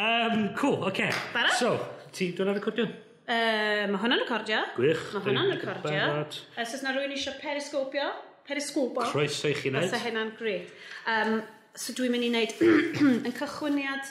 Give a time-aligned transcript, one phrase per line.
[0.00, 0.88] Um, cool, oce.
[0.88, 1.10] Okay.
[1.34, 1.56] Barod?
[1.60, 1.76] So,
[2.16, 2.92] ti dwi'n ar y cordion?
[3.30, 4.62] Uh, mae hwnna'n recordio.
[4.74, 5.02] Gwych.
[5.14, 6.06] Mae hwnna'n recordio.
[6.58, 8.06] Os oes na rhywun eisiau periscopio,
[8.48, 9.04] periscopo.
[9.12, 9.86] Croeso i chi wneud.
[9.86, 10.72] Fysa hynna'n gret.
[11.10, 11.36] Um,
[11.78, 12.56] so dwi'n mynd i wneud
[13.28, 14.08] yn cychwyniad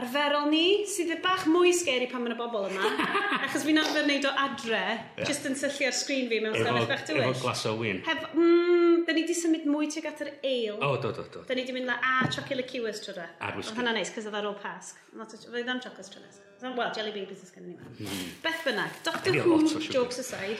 [0.00, 2.90] arferol ni, sydd y bach mwy scary pan mae'n y bobl yma.
[3.44, 5.26] achos fi'n arfer wneud o adre, yeah.
[5.26, 7.26] just yn syllu ar sgrin fi mewn stafell bach dywyll.
[7.28, 8.00] Efo glas o wyn.
[8.06, 8.69] Hef, mm,
[9.10, 10.76] da ni di symud mwy tuag at yr ale.
[10.86, 11.42] O, do, do, do.
[11.48, 13.26] Da ni di mynd la, a chocolate liqueurs tro da.
[13.42, 13.72] Ar whisky.
[13.72, 15.00] Oedd hwnna'n neis, cos oedd ar ôl pasg.
[15.10, 16.38] Fydd am chocolates tro nes.
[16.62, 17.76] Wel, jelly babies ys gen i ni.
[17.98, 18.24] Hmm.
[18.44, 19.54] Beth bynnag, Doctor Who,
[19.90, 20.58] jokes aside,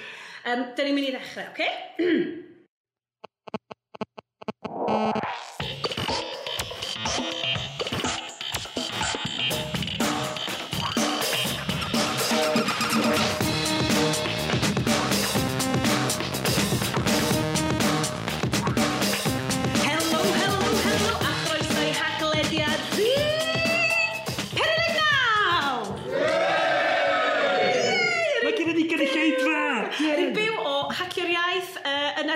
[0.48, 1.68] um, da ni'n mynd i ddechrau, oce?
[2.00, 2.40] Okay?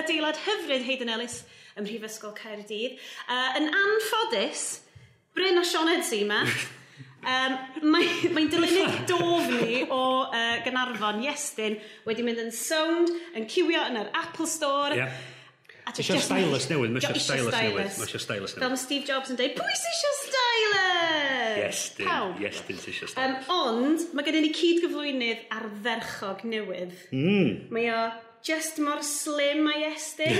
[0.05, 1.41] adeilad hyfryd Hayden Ellis
[1.75, 2.97] ym Mhrifysgol Caerdydd.
[3.27, 4.65] Uh, yn anffodus,
[5.35, 6.43] Bryn a Sean Edsi yma,
[7.33, 13.49] um, mae'n mae dilynig dof ni o uh, Gynarfon Iestyn wedi mynd yn sound, yn
[13.51, 14.93] cywio yn yr Apple Store.
[14.95, 15.23] Yeah.
[15.85, 16.93] Mae eisiau stylus newydd.
[16.95, 17.91] Mae eisiau stylus newydd.
[17.99, 18.63] Mae eisiau stylus newydd.
[18.63, 21.59] Fel mae Steve Jobs yn dweud, pwy sy'n eisiau stylus?
[21.59, 22.07] Yes, dyn.
[22.09, 22.39] Pawb.
[22.41, 23.35] Yes, dyn sy'n eisiau stylus.
[23.45, 26.95] Um, ond, mae gen i ni cyd gyflwynydd arferchog newydd.
[27.13, 27.51] Mm.
[27.75, 27.99] Mae o
[28.45, 30.37] just mor slim mae Estyn.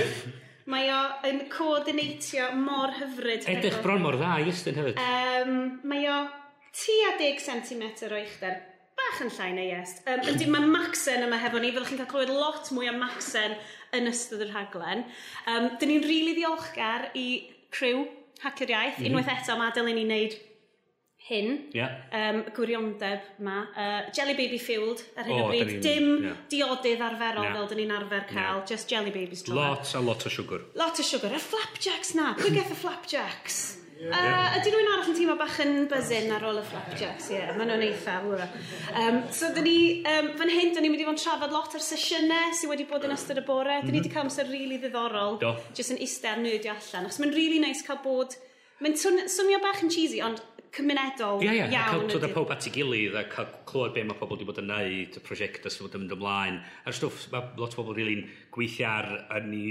[0.72, 3.46] mae o yn coordinatio mor hyfryd.
[3.50, 5.02] Edrych bron mor dda i Estyn hefyd.
[5.02, 6.22] Um, mae o
[6.76, 8.58] tua 10 cm o uchder.
[8.96, 10.00] Bach yn llai neu est.
[10.08, 11.72] Um, ydy mae Maxen yma hefo ni.
[11.74, 13.58] Fyddwch chi'n cael clywed lot mwy o Maxen
[13.96, 15.04] yn ystod yr haglen.
[15.50, 17.28] Um, dyn ni'n rili really ddiolchgar i
[17.74, 18.06] criw
[18.42, 19.00] Hacio'r Iaith.
[19.00, 19.10] Mm.
[19.10, 20.38] Unwaith eto mae Adel i ni wneud
[21.26, 22.02] hyn, yeah.
[22.14, 23.62] um, gwirionedd ma.
[23.74, 25.72] Uh, jelly Baby Fueled ar hyn o, o bryd.
[25.72, 26.36] Ni, Dim yeah.
[26.52, 27.56] diodydd arferol yeah.
[27.56, 28.68] fel dyn ni'n arfer cael, yeah.
[28.68, 29.58] just Jelly Babies drwy.
[29.58, 30.68] Lot a lot o siwgr.
[30.78, 31.34] Lot o siwgr.
[31.34, 33.64] Y flapjacks na, pwy geth y flapjacks?
[33.96, 34.12] Yeah.
[34.12, 37.54] Uh, ydy rhywun arall yn teimlo bach yn byzyn ar ôl y flapjacks, ie, yeah,
[37.56, 38.48] maen nhw'n eitha, wra.
[38.92, 41.78] Um, so, dyn ni, um, fan hyn, dyn ni'n mynd i fod yn trafod lot
[41.78, 43.78] ar sesiynau sydd wedi bod yn ystod y bore.
[43.80, 44.02] Dyn ni mhm.
[44.04, 45.54] wedi cael amser rili really ddiddorol, Do.
[45.74, 48.36] just yn eistedd nerdio allan, achos mae'n rili really nice cael bod...
[48.84, 50.42] Mae'n swnio bach yn cheesy, ond
[50.76, 52.06] cymunedol ia, ia, iawn.
[52.10, 54.70] Ie, ie, pob at ei gilydd a cael clywed be mae pobl wedi bod yn
[54.70, 56.60] neud, y prosiectau sydd wedi mynd ymlaen.
[56.84, 59.66] A'r stwff, mae lot o bobl rili'n gweithio ar yn i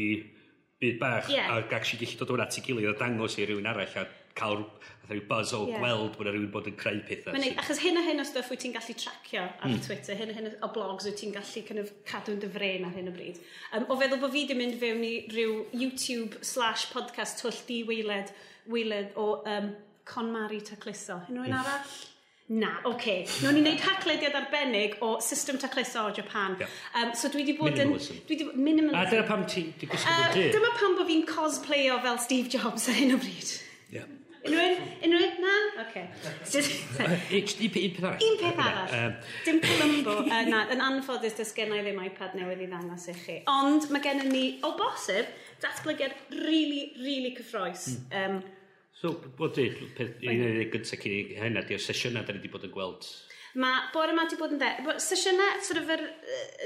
[0.82, 1.54] byd bach yeah.
[1.56, 4.06] a gallu gallu dod o'n at ei gilydd a dangos i rhywun arall a
[4.36, 4.66] cael
[5.08, 5.80] rhyw buzz o yeah.
[5.80, 7.36] gweld bod rhywun bod yn creu pethau.
[7.36, 9.80] Mae'n achos hyn a hyn o stwff wyt ti'n gallu tracio ar mm.
[9.86, 13.12] Twitter, hyn a hyn o blogs wyt ti'n gallu kind of cadw'n dyfren ar hyn
[13.12, 13.40] o bryd.
[13.72, 17.82] Um, o feddwl bod fi wedi mynd fewn i rhyw YouTube slash podcast twll di
[17.88, 18.34] weiled,
[18.72, 19.72] weiled o um,
[20.06, 21.22] Conmari Tacluso.
[21.30, 21.96] Unrhyw'n arall?
[22.48, 22.94] Na, oce.
[22.94, 23.22] Okay.
[23.26, 26.58] Nw'n no, ni'n neud haclediad arbennig o system tacluso o Japan.
[26.60, 26.74] Yeah.
[26.94, 27.96] Um, so dwi wedi bod yn...
[27.98, 29.00] Dwi di, minimalism.
[29.02, 30.52] A dyna pam ti di gwisgo uh, dy?
[30.54, 33.56] Dyma pam bod fi'n cosplayo fel Steve Jobs ar hyn o bryd.
[34.46, 34.84] Unrhyw un?
[35.08, 35.40] Unrhyw un?
[35.42, 35.54] Na?
[35.82, 36.04] Oce.
[36.54, 37.42] Okay.
[37.42, 38.22] Un peth arall.
[38.28, 39.16] Un peth arall.
[39.48, 40.20] Dim Columbo.
[40.28, 43.40] Uh, na, yn anffodus, dys gen i ddim iPad newydd i ddangos i chi.
[43.50, 45.34] Ond mae gennym ni, o bosib,
[45.66, 47.88] datblygiad really, really cyffroes.
[48.12, 48.22] Mm.
[48.22, 48.38] Um,
[48.96, 52.52] So, bod eich peth un gyntaf cyn i hynna, di o sesiynau da ni wedi
[52.54, 53.08] bod yn gweld?
[53.60, 54.70] Mae bore yma wedi bod yn de...
[55.04, 56.04] Sesiynau, sort of, er,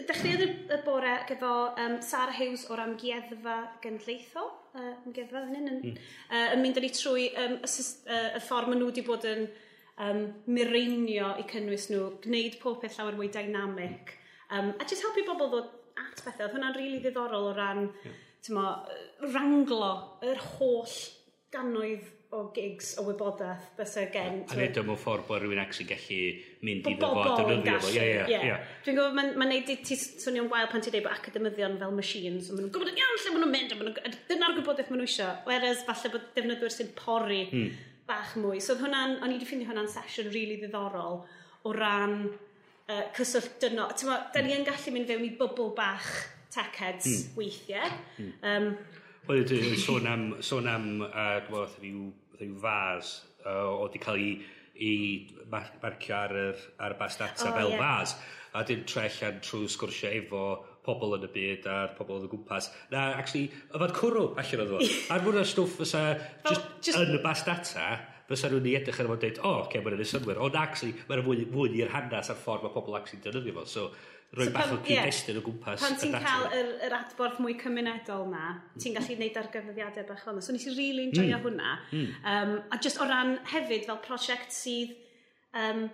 [0.05, 6.03] dechreuodd y bore gyfo um, Sarah Hughes o'r amgueddfa genedlaethol, uh, amgueddfa hynny, yn, mm.
[6.29, 9.25] uh, yn mynd yn ei trwy um, y, uh, y ffordd maen nhw wedi bod
[9.29, 9.43] yn
[10.05, 10.21] um,
[10.53, 14.13] mireinio i cynnwys nhw, gwneud pob peth llawer mwy dynamic,
[14.53, 16.45] um, a jyst helpu bobl ddod at bethau.
[16.45, 18.21] Oedd hwnna'n rili really ddiddorol o ran, yeah.
[18.45, 18.69] tymo,
[19.33, 19.93] wranglo
[20.29, 20.97] yr holl
[21.49, 24.43] gannoedd o gigs o wybodaeth bysa gen...
[24.45, 26.19] A neud o mewn ffordd bod rhywun ac sy'n gallu
[26.65, 27.89] mynd i ddofod yn yddio fo.
[27.89, 28.57] Ie, ie, ie.
[28.85, 31.95] Dwi'n gwybod, mae'n ma neud i ti swnio'n wael pan ti'n dweud bod academyddion fel
[31.97, 35.01] machines, ond maen nhw'n gwybod yn iawn lle maen nhw'n mynd, a dyna'r gwybodaeth maen
[35.01, 35.39] nhw eisiau.
[35.49, 37.81] Whereas, falle bod defnyddwyr sy'n pori hmm.
[38.11, 38.61] bach mwy.
[38.61, 41.23] So, hwnna'n, o'n i wedi ffeindio hwnna'n sesiwn rili really ddiddorol
[41.65, 43.97] o ran uh, cyswllt dynol.
[43.97, 46.13] Ti'n da ni yn gallu mynd fewn i bybl bach
[46.53, 47.37] tech heads hmm.
[47.37, 47.99] weithiau.
[48.17, 48.31] Mm.
[48.45, 48.71] Um,
[49.29, 52.07] Oedd yn sôn am, sôn am uh, bod, rhyw,
[52.39, 54.31] rhyw fas uh, o di cael ei
[54.79, 54.91] i
[55.51, 56.49] marcio ar y,
[56.79, 57.81] ar y bas data oh, fel yeah.
[57.83, 58.15] fas
[58.55, 60.43] a dim trell allan trwy sgwrsio efo
[60.85, 62.69] pobl yn y byd a'r pobl yn y gwmpas.
[62.93, 64.79] Na actually yfad cwrw allan oedd o.
[65.13, 66.05] A'r mwyn o'r stwff fysa
[66.47, 67.89] just, oh, just, yn y bas data
[68.29, 70.95] fysa nhw'n i edrych ar fo'n dweud o oh, okay, mae'n yn synwyr ond actually
[71.09, 73.85] mae'n fwy, fwy i'r hanes a'r ffordd mae pobl actually dynyddio fo so
[74.35, 75.83] rhoi so bach pan, o cyd-destun yeah, o gwmpas.
[75.83, 80.41] Pan ti'n cael yr, yr adborth mwy cymunedol na, ti'n gallu gwneud argyfyddiadau bach fel.
[80.45, 81.47] So nes i really enjoyo mm.
[81.47, 81.71] hwnna.
[81.89, 82.11] Mm.
[82.33, 84.93] Um, a just o ran hefyd fel prosiect sydd
[85.57, 85.87] um,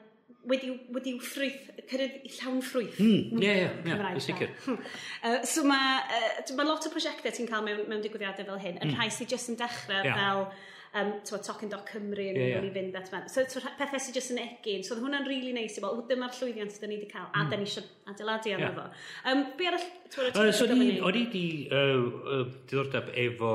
[0.51, 2.99] wedi, wedi ffrwyth, cyrraedd i llawn ffrwyth.
[2.99, 4.51] Mm, ie, ie, ie, sicr.
[4.51, 5.41] Uh, hmm.
[5.47, 8.91] so mae uh, ma lot o prosiectau ti'n cael mewn, mewn digwyddiadau fel hyn, yn
[8.91, 8.97] mm.
[8.99, 10.19] rhai sydd jyst yn dechrau yeah.
[10.19, 10.47] fel
[10.95, 12.65] um, to, Toc and Doc Cymru yn yeah, yeah.
[12.65, 13.27] i fynd at fan.
[13.29, 14.83] So, so pethau sy'n just yn egin.
[14.87, 17.51] So, hwnna'n rili really neis i bod, dyma'r llwyddiant dyn ni wedi cael, a mm.
[17.51, 18.77] dyn ni eisiau adeiladu arno yeah.
[18.79, 18.87] fo.
[19.31, 19.87] Um, be arall?
[20.15, 22.07] Uh, so, o'n i di uh,
[22.37, 23.53] uh, diddordeb efo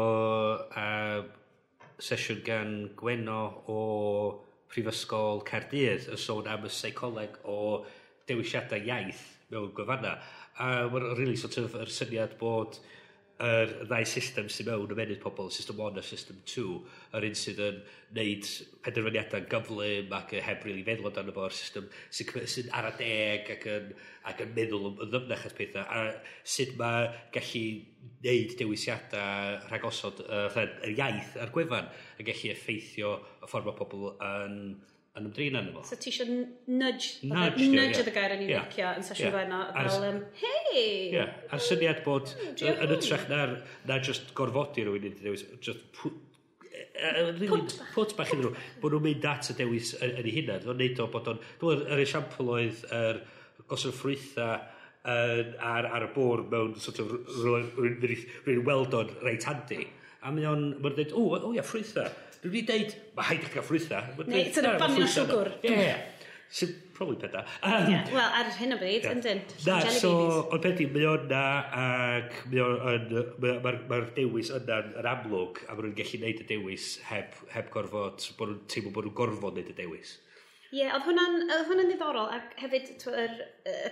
[0.68, 1.18] uh,
[2.00, 3.40] sesiwn gan Gweno
[3.72, 3.80] o
[4.70, 7.82] Prifysgol Cardydd yn sôn am y seicoleg o
[8.28, 10.18] dewisiadau iaith mewn gwefanna.
[10.60, 12.78] A mae'n rili really sort of yr syniad bod
[13.40, 16.64] yr ddau system sy'n mewn yn menydd pobl, system 1 a system 2,
[17.16, 17.78] yr un sydd yn
[18.16, 18.48] neud
[18.84, 21.88] penderfyniadau'n gyflym ac heb rili really feddwl amdano fo'r system
[22.18, 23.88] sy'n sy ar y deg ac yn,
[24.28, 27.64] ac yn meddwl yn ddymnach at pethau, a sut mae gallu
[28.26, 31.88] neud dewisiadau rhagosod uh, yr iaith a'r gwefan
[32.18, 34.56] yn gallu effeithio y ffordd mae pobl yn
[35.18, 35.82] yn ymdrin yn efo.
[35.88, 39.26] So ti eisiau nudge, nudge, nudge, nudge oedd y gair yn ei licio yn sesiwn
[39.26, 39.36] yeah.
[39.36, 40.84] fenno, Ar, fel, um, hei!
[41.16, 41.32] Yeah.
[41.50, 43.56] A'r syniad bod yn y trech na'r
[43.90, 47.50] na just gorfodi rhywun i dewis, just e- e-
[47.96, 51.02] pwt bach iddyn nhw, bod nhw'n mynd at y dewis yn ei hunan, o'n neud
[51.02, 53.22] o bod o'n, dwi'n yr esiampl oedd yr
[53.70, 54.50] gosod ffrwytha
[55.02, 57.12] ar, ar y bwr mewn sort of
[57.42, 59.82] rwy'n weld o'n reit handi,
[60.22, 62.10] a mae o'n, mae'n dweud, o, o ia, ffrwytha,
[62.40, 63.98] Dwi wedi deud, mae haid i'ch gael ffrwytha.
[64.24, 65.50] Neu, ti'n banio siwgr.
[65.68, 65.90] Ie.
[66.50, 67.44] Sy'n probably peda.
[67.62, 68.08] Um, yeah.
[68.10, 69.12] Wel, ar hyn o bryd, yeah.
[69.14, 69.42] yndyn.
[69.66, 70.12] Na, so,
[70.48, 71.42] ond peth i, mae o'n na,
[71.76, 77.70] ac mae'r dewis yna'n yn amlwg, a maen nhw'n gallu neud y dewis heb, heb
[77.76, 80.16] gorfod, bod nhw'n teimlo bod nhw'n gorfod neud y dewis.
[80.70, 81.38] Ie, yeah, oedd hwnna'n
[81.68, 83.28] hwnna ddiddorol, ac hefyd y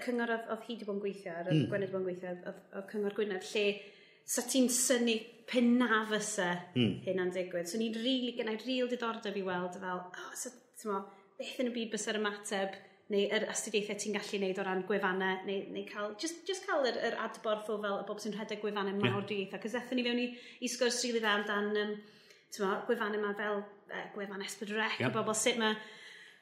[0.07, 1.65] cyngor oedd hi wedi bod yn gweithio, ar y mm.
[1.71, 3.65] Gwynedd bod yn gweithio, oedd cyngor Gwynedd, lle
[4.29, 5.17] sa ti'n syni
[5.49, 6.99] pen na fysa mm.
[7.07, 7.71] hyn yn digwydd.
[7.71, 10.53] So ni'n rili, really, gynnau ril diddordeb i weld fel, oh, so,
[10.91, 11.01] mo,
[11.39, 12.77] beth yn y byd bysa'r ymateb
[13.09, 16.85] neu yr astudiaethau ti'n gallu neud o ran gwefannau, neu, neu cael, just, just cael
[16.91, 19.29] yr, yr adborth o fel y bob sy'n rhedeg gwefannau mawr yeah.
[19.31, 19.63] dieithau.
[19.63, 20.27] Cos ddethon ni fewn i,
[20.61, 21.95] i sgwrs rili dda amdan um,
[22.61, 25.01] mo, gwefannau yma fel uh, gwefan S4C, yep.
[25.07, 25.15] Yeah.
[25.15, 25.79] bobl sut mae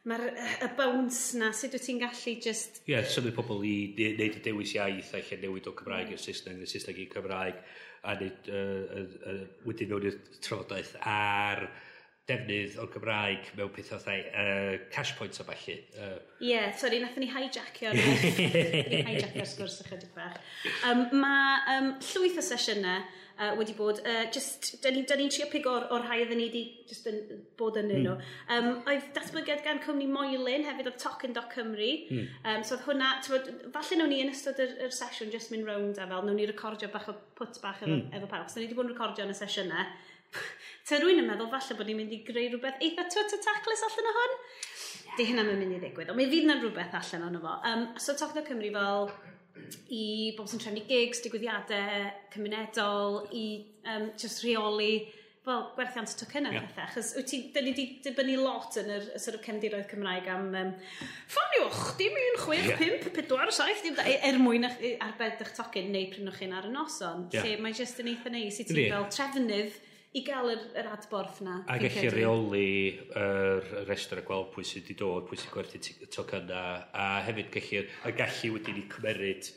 [0.06, 0.28] Mae'r
[0.62, 2.78] y bounce na, sut wyt ti'n gallu just...
[2.84, 6.22] Ie, yeah, symud pobl i wneud y dewis iaith a lle newid o Cymraeg i'r
[6.22, 7.58] Saesneg neu'r Saesneg i Cymraeg
[8.06, 11.66] a wneud uh, uh, uh, wedyn mewn i'r trafodaeth ar
[12.26, 15.76] defnydd o'r Gymraeg mewn pethau fatha uh, cash points o falle.
[15.76, 16.16] Ie, uh.
[16.42, 18.02] yeah, sori, nath ni hijackio ni
[19.12, 20.40] hijackio'r sgwrs ychydig bach.
[20.88, 23.04] Um, Mae um, llwyth o sesiynau
[23.38, 26.48] uh, wedi bod, uh, just, da ni'n ni trio pig o'r, or rhai oedden ni
[26.48, 27.20] wedi just yn,
[27.60, 28.02] bod yn hmm.
[28.08, 28.16] nhw.
[28.18, 28.56] Mm.
[28.56, 31.92] Um, oedd datblygiad gan cwmni Moelin hefyd o'r Toc yn Doc Cymru.
[32.10, 32.26] Mm.
[32.42, 35.68] Um, so oedd hwnna, tywod, falle nawn ni yn ystod yr, yr sesiwn just mynd
[35.68, 38.10] round a e fel, nawn ni recordio bach o put bach efo, mm.
[38.18, 38.50] efo pawb.
[38.50, 39.94] So ni wedi bod yn recordio yn y sesiynau.
[40.86, 43.84] ta rwy'n yn meddwl falle bod ni'n mynd i greu rhywbeth eitha twt o taclus
[43.88, 44.36] allan o hwn.
[45.16, 47.56] Di hynna yn mynd i ddigwydd, ond mi fydd na rhywbeth allan o'n fo.
[47.70, 49.10] Um, so Tocno Cymru fel
[49.90, 50.06] i
[50.36, 53.46] bobl sy'n trefnu gigs, digwyddiadau cymunedol, i
[53.88, 55.06] um, just rheoli
[55.46, 56.64] well, gwerthiant tocynnau yeah.
[56.66, 60.26] pethau, Chos wyt ti, da ni wedi dibynnu lot yn yr sort of cefndiroedd Cymraeg
[60.32, 60.72] am um,
[61.30, 62.80] ffoniwch, dim un, chwech, yeah.
[62.80, 67.28] pimp, pedwar, saith, dim, er mwyn arbed eich tocyn neu prynwch chi'n ar y noson,
[67.30, 67.46] yeah.
[67.46, 69.78] lle mae jyst yn eitha neis i ti fel trefnydd
[70.16, 71.58] i gael yr, yr adborth na.
[71.68, 76.08] A gallu reoli yr er, restr a gweld pwy sydd wedi dod, pwy sydd gwerthu
[76.14, 76.64] tocynna,
[76.96, 79.50] a hefyd gallu, a gallu wedyn i cymeryd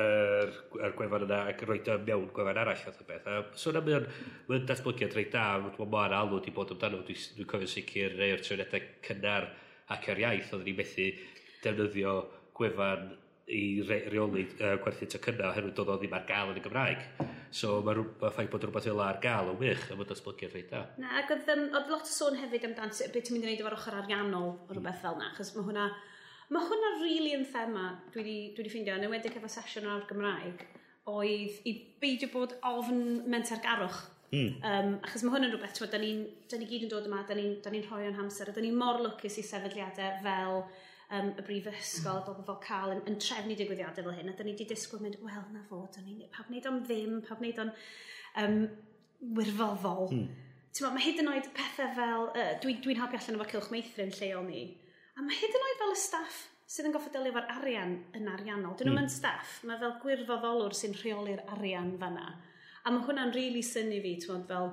[0.00, 3.28] yr, yr gwefan yna ac roed o mewn gwefan arall oedd y beth.
[3.28, 4.06] A so yna mae'n
[4.48, 8.34] mae datblygiad reit da, mae'n mor alw wedi bod amdano, dwi'n dwi cofio sicr rei
[8.36, 9.50] o'r trefniadau cynnar
[9.90, 11.10] ac ar iaith, oedden ni methu
[11.64, 12.14] defnyddio
[12.56, 13.10] gwefan
[13.56, 17.02] i re reoli uh, gwerthu tocynna oherwydd dod o ddim ar gael yn y Gymraeg.
[17.54, 20.70] So mae ma ffaith bod rhywbeth fel ar gael yn wych a bod datblygiad reit
[20.72, 20.84] da.
[21.02, 23.64] Na, ac oedd, um, oedd lot o sôn hefyd amdan beth ti'n mynd i wneud
[23.64, 25.02] efo'r ochr ariannol o rhywbeth hmm.
[25.04, 25.90] fel na, achos mae hwnna
[26.50, 30.00] Mae hwnna really yn thema dwi wedi, dwi wedi ffeindio, yn ewedig efo sesiwn ar
[30.08, 30.64] Gymraeg,
[31.06, 34.62] oedd i beidio bod ofn mentargarwch Mm.
[34.62, 36.10] Um, achos mae hwn yn rhywbeth, da ni,
[36.46, 38.62] da ni gyd yn dod yma, da ni'n ni, ni rhoi o'n hamser, a da
[38.62, 40.60] ni mor lwcus i sefydliadau fel
[41.16, 44.54] um, y brifysgol, bobl fel cael yn, yn trefnu digwyddiadau fel hyn, a da ni
[44.54, 47.72] wedi disgwyl mynd, wel, na fod, ni, pawb wneud o'n ddim, pawb wneud o'n
[48.44, 48.60] um,
[49.38, 50.06] wirfoddol.
[50.12, 50.28] Hmm.
[50.76, 54.14] Tewa, mae hyd yn oed pethau fel, uh, dwi'n dwi, helpu allan efo cilch meithrin
[54.20, 54.64] lleol ni,
[55.18, 58.28] a mae hyd yn oed fel y staff sydd yn goffod delio efo'r arian yn
[58.30, 58.76] ariannol.
[58.78, 59.10] Dyn nhw'n mm.
[59.10, 62.28] staff, mae fel gwirfoddolwr sy'n rheoli'r arian fanna.
[62.86, 64.70] A mae hwnna'n rili really syni fi, ti'n fel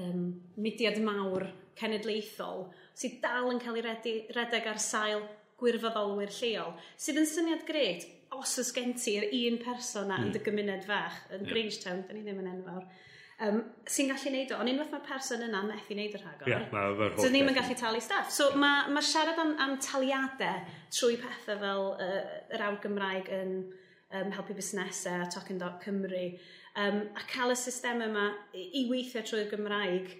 [0.00, 0.22] um,
[0.56, 1.44] mudiad mawr
[1.76, 2.64] cenedlaethol
[2.96, 3.84] sydd dal yn cael ei
[4.36, 5.22] redeg ar sail
[5.60, 10.26] gwirfoddolwyr lleol, sydd yn syniad gret os oes gen ti'r un person na mm.
[10.26, 11.52] yn dy gymuned fach, yn yeah.
[11.52, 12.86] Grangetown, da ni ddim yn enfawr,
[13.46, 13.58] um,
[13.90, 14.60] sy'n gallu neud o.
[14.62, 16.52] Ond unwaith mae'r person yna methu neud yr rhagor.
[16.52, 18.30] Yeah, ma, ma so ddim yn gallu talu staff.
[18.34, 18.62] So yeah.
[18.62, 20.64] mae ma siarad am, am taliadau
[20.94, 22.24] trwy pethau fel uh,
[22.54, 26.26] yr awr Gymraeg yn um, helpu busnesau a Talking Dot Cymru
[26.76, 30.14] um, a cael y system yma i, i weithio trwy'r Gymraeg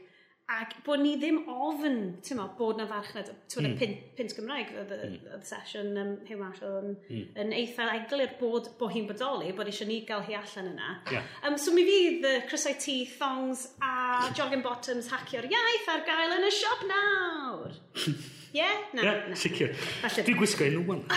[0.50, 3.74] Ac bod ni ddim ofyn, ti'n mo, bod na farchnad, ti'n mm.
[3.78, 5.44] pint, pint Gymraeg oedd y mm.
[5.46, 7.28] sesiwn um, Hugh Marshall yn, mm.
[7.38, 10.88] yn eitha eglur bod, bod hi'n bodoli, bod eisiau ni gael hi allan yna.
[11.14, 11.22] Yeah.
[11.46, 16.34] Um, so mi fydd y crysau tŷ, thongs a jogging bottoms hacio'r iaith ar gael
[16.40, 17.70] yn y siop nawr.
[18.50, 18.58] Ie?
[18.58, 18.74] yeah?
[18.98, 19.38] Na, yeah, na.
[19.38, 19.70] Sicr.
[20.02, 21.06] Ah, dwi'n gwisgo un o'n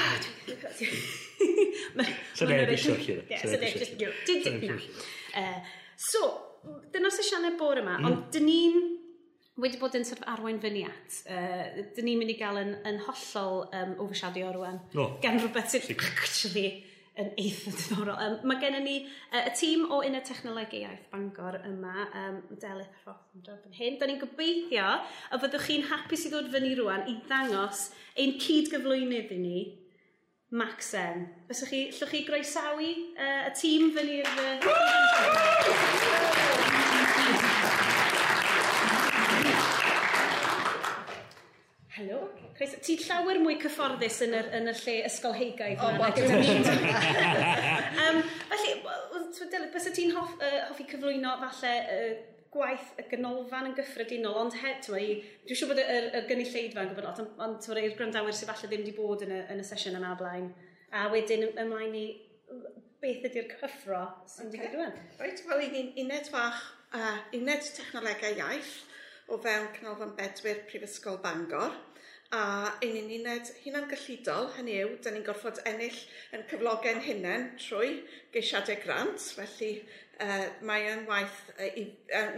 [2.37, 3.25] Sa'n ei ddysio llwyr.
[3.41, 4.85] Sa'n ei ddysio llwyr.
[5.97, 6.21] So,
[6.93, 8.05] dyna sesiynau bore yma, mm.
[8.11, 8.77] ond dyn ni'n
[9.61, 11.19] wedi bod yn sort of arwain fyny at.
[11.29, 14.79] Uh, dyn ni'n mynd i gael yn, yn hollol um, overshadio rwan.
[14.97, 15.13] Oh.
[15.21, 16.67] Gan rhywbeth sy'n actually
[17.21, 18.17] yn eitha diddorol.
[18.17, 22.39] Um, mae gennym ni uh, y tîm o un y technoleg iaith Bangor yma, um,
[22.57, 23.99] Delith Roth yn dod yn hyn.
[24.01, 24.89] Da ni'n gobeithio
[25.29, 27.79] y fyddwch chi'n hapus i ddod fyny rwan i ddangos
[28.17, 29.63] ein cyd-gyflwynydd i ni,
[30.53, 31.27] Maxen.
[31.49, 34.27] Fyswch chi, llwch chi groesawu uh, y tîm fyny'r...
[34.33, 35.73] Uh,
[41.93, 42.19] Helo.
[42.57, 45.81] Chris, ti llawer mwy cyfforddus yn yr, yn y lle ysgolheigaidd.
[45.83, 46.55] O, bod dwi'n ni.
[48.01, 48.71] um, felly,
[49.73, 52.15] bys y ti'n hoff, uh, hoffi cyflwyno falle uh,
[52.53, 56.89] gwaith y ganolfan yn gyffredinol, ond het, dwi'n siŵr bod y, y, y gynulleidfa yn
[56.91, 59.67] gwybod lot, ond, ond i'r gwrandawyr sydd falle ddim wedi bod yn y, yn y
[59.67, 60.49] sesiwn yna blaen.
[60.93, 62.07] A wedyn ymlaen i
[63.03, 64.55] beth ydy'r cyffro sy'n okay.
[64.55, 64.97] digwydd rwan.
[65.21, 66.65] Reit, wel, un uned fach,
[66.97, 68.73] uh, uned technolegau iaith,
[69.27, 71.73] o fewn canolfan bedwyr Prifysgol Bangor.
[72.33, 75.99] A ein uned hunan gyllidol, hynny yw, da ni'n gorfod ennill
[76.33, 77.91] yn cyflogen hunain trwy
[78.33, 79.69] geisiadau grant, felly
[80.17, 81.83] uh, mae yn waith, uh, i,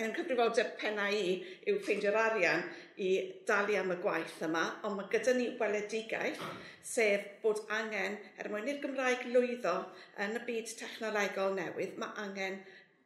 [0.04, 2.65] yn cyfrifoldeb penna i yw ffeindio'r arian
[3.00, 3.10] i
[3.48, 6.44] dalu am y gwaith yma, ond mae gyda ni weledigaeth,
[6.86, 9.77] sef bod angen, er mwyn i'r Gymraeg lwyddo
[10.25, 12.60] yn y byd technolegol newydd, mae angen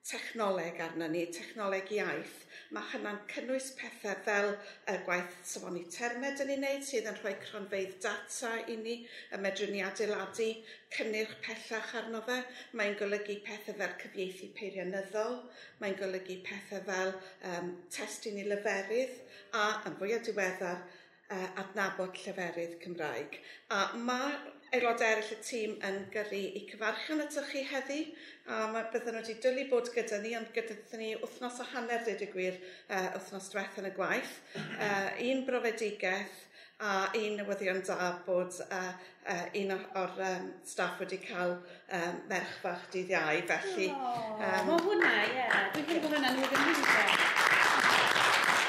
[0.07, 2.37] technoleg arna ni, technoleg iaith,
[2.75, 4.51] mae hynna'n cynnwys pethau fel
[4.91, 8.95] y gwaith safoni termed yn ei wneud sydd yn rhoi cronfeidd data i ni,
[9.33, 10.49] y medrwn ni adeiladu
[10.95, 12.37] cynnyrch pellach arno fe.
[12.79, 15.41] Mae'n golygu pethau fel cyfieithu peirianyddol,
[15.81, 17.13] mae'n golygu pethau fel
[17.51, 19.19] um, testyn i leferydd
[19.57, 20.85] a, yn fwy o diweddar,
[21.29, 23.41] uh, adnabod lleferydd Cymraeg.
[23.73, 28.01] A mae aelod eraill y tîm yn gyrru i cyfarchan atoch chi heddi.
[28.49, 32.03] A mae bydden nhw wedi dwlu bod gyda ni, ond gyda ni wythnos o hanner
[32.05, 34.35] dweud y gwir uh, wythnos diwethaf yn y gwaith.
[34.57, 36.45] Uh, un brofedigaeth
[36.79, 38.91] a un newyddion da bod uh,
[39.27, 43.89] uh, un o'r um, staff wedi cael um, merch fach dydd iau, felly...
[43.91, 45.39] Um, oh, mae hwnna, ie.
[45.41, 45.71] Yeah.
[45.75, 47.58] Dwi'n credu bod hwnna'n newyddion hynny.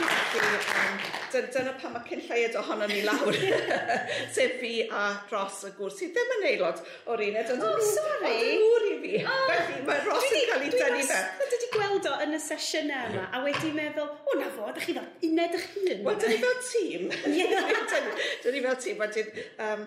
[0.00, 3.37] Felly, um, dyna pan mae cyn lleiad ohono ni lawr,
[4.35, 7.88] sef fi a Ross y gwrs, sydd ddim yn aelod o'r uned, ond oh, nhw,
[7.95, 8.33] sorry.
[8.33, 9.14] Ond yn nhw'r i fi.
[9.25, 11.23] Oh, Felly mae Ross yn cael ei dynnu fe.
[11.40, 14.88] Dwi wedi gweld o yn y sesiynau yma, a wedi meddwl, o na fo, ydych
[14.88, 15.90] chi fel uned eich hun.
[16.07, 17.11] Wel, dyn ni fel tîm.
[18.45, 19.35] Dyn ni fel tîm, wedyn,
[19.66, 19.85] um,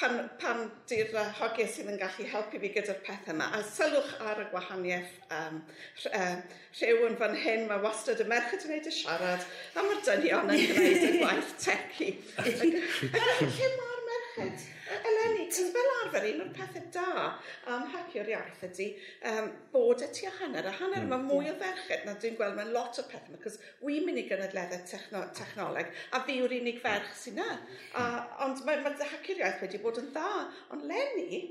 [0.00, 3.48] pan, pan di'r uh, hogiau sydd yn gallu helpu fi gyda'r pethau yma.
[3.56, 5.58] A sylwch ar y gwahaniaeth um,
[6.12, 6.30] uh,
[6.80, 10.54] rhyw yn fan hyn, mae wastad y merched yn gwneud y siarad, a mae'r dynion
[10.54, 12.12] yn gwneud y gwaith tecu.
[12.46, 14.72] Lle mae'r merched?
[14.86, 17.26] Eleni, ti'n fel arfer, un o'r pethau da
[17.74, 18.86] am hacio'r iaith ydy
[19.30, 20.68] um, bod y tu a hanner.
[20.70, 21.10] A hanner mm.
[21.12, 24.22] mae mwy o ferched na dwi'n gweld mewn lot o pethau yma, cos wi'n mynd
[24.22, 27.60] i gynadleddau techno technoleg, a fi yw'r unig ferch sy'n na.
[27.98, 28.08] A,
[28.46, 30.32] ond mae, mae hacio'r iaith wedi bod yn dda,
[30.74, 31.42] ond Lenny,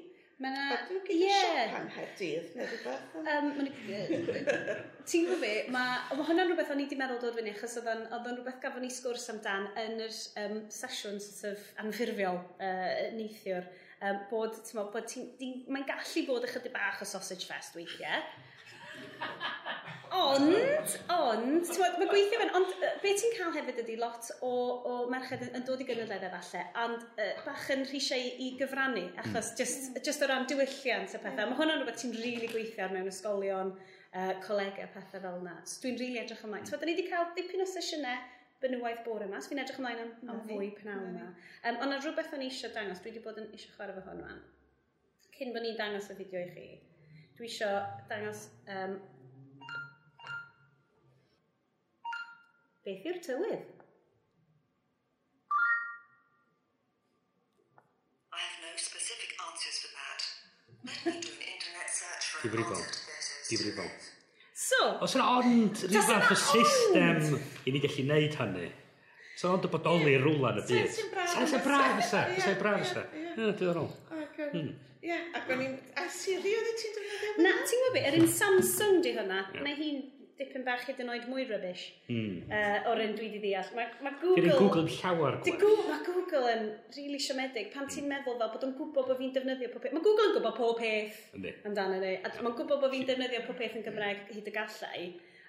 [0.43, 0.77] Mae yna...
[0.89, 1.43] Dwi'n gyda yeah.
[1.43, 1.91] siop yng
[2.57, 3.13] neu rhywbeth.
[3.21, 3.51] Um,
[5.07, 7.87] Ti'n gwybod fi, mae ma hwnna'n rhywbeth o'n i wedi meddwl dod fyny, achos oedd
[7.93, 13.69] o'n rhywbeth gafon ni sgwrs amdan yn yr um, sesiwn sort of anffurfiol uh, neithiwr,
[14.01, 15.63] um, bod, ti'n bod, ti'n...
[15.71, 18.27] mae'n gallu bod ychydig bach o sausage fest weithiau,
[20.15, 21.69] Ond, ond,
[21.99, 24.51] mae gweithio fan, ond uh, be ti'n cael hefyd ydy lot o,
[24.87, 29.03] o merched yn, yn dod i gynnyddedd falle, ond uh, bach yn rhisiau i gyfrannu,
[29.23, 29.57] achos mm.
[29.59, 31.43] just, just o ran diwylliant a pethau.
[31.43, 31.51] Mm.
[31.51, 33.75] Mae hwnna'n rhywbeth ti'n rili really gweithio ar mewn ysgolion,
[34.13, 35.57] uh, colega, pethau fel yna.
[35.67, 36.67] So dwi'n rili really edrych ymlaen.
[36.69, 38.17] So, da ni wedi cael dipyn o sesiynau
[38.63, 41.29] benywaidd bore yma, so fi'n edrych ymlaen am, am fwy pnawn yma.
[41.63, 44.23] Um, ond na rhywbeth o'n eisiau dangos, dwi wedi bod yn eisiau chwarae fy hwn
[44.23, 44.35] yma.
[45.35, 46.67] Cyn bod ni'n dangos y fideo i chi,
[47.35, 47.67] Dwi isio
[48.07, 48.93] dangos um,
[52.85, 53.65] beth yw'r tywydd.
[58.31, 60.21] I have no specific answers for that.
[60.85, 62.87] Let me do an internet search for Difrifol.
[63.49, 63.91] Difrifol.
[64.55, 64.81] So...
[65.03, 67.35] Os yna ond rhyw fath o system
[67.67, 68.71] i ni gallu neud hynny.
[69.35, 70.99] So ond y bodoli rwla yn y byd.
[71.35, 72.23] Sa'n sy'n braf ysa.
[72.39, 73.03] Sa'n braf ysa.
[73.35, 73.91] Diddorol.
[75.05, 75.73] Ie, yeah, ac o'n i'n...
[76.01, 77.33] A Siri oedd ti'n defnyddio?
[77.45, 79.61] Na, ti'n gwybod beth, yr un Samsung di hwnna, yeah.
[79.61, 79.99] mae hi'n
[80.39, 82.49] dipyn bach hyd yn oed mwy rubbish mm.
[82.49, 83.69] uh, o'r un dwi di ddeall.
[83.77, 84.41] Mae ma Google...
[84.41, 85.85] Dyna Google yn llawer gwerth.
[85.91, 86.65] Mae Google yn
[86.97, 87.69] really siomedig.
[87.75, 89.95] Pan ti'n meddwl fel bod o'n gwybod bod fi'n defnyddio pob peth.
[89.95, 92.17] Mae Google yn gwybod pob peth amdano ni.
[92.19, 95.05] A mae'n gwybod bod fi'n defnyddio pob peth yn Gymraeg hyd y gallai.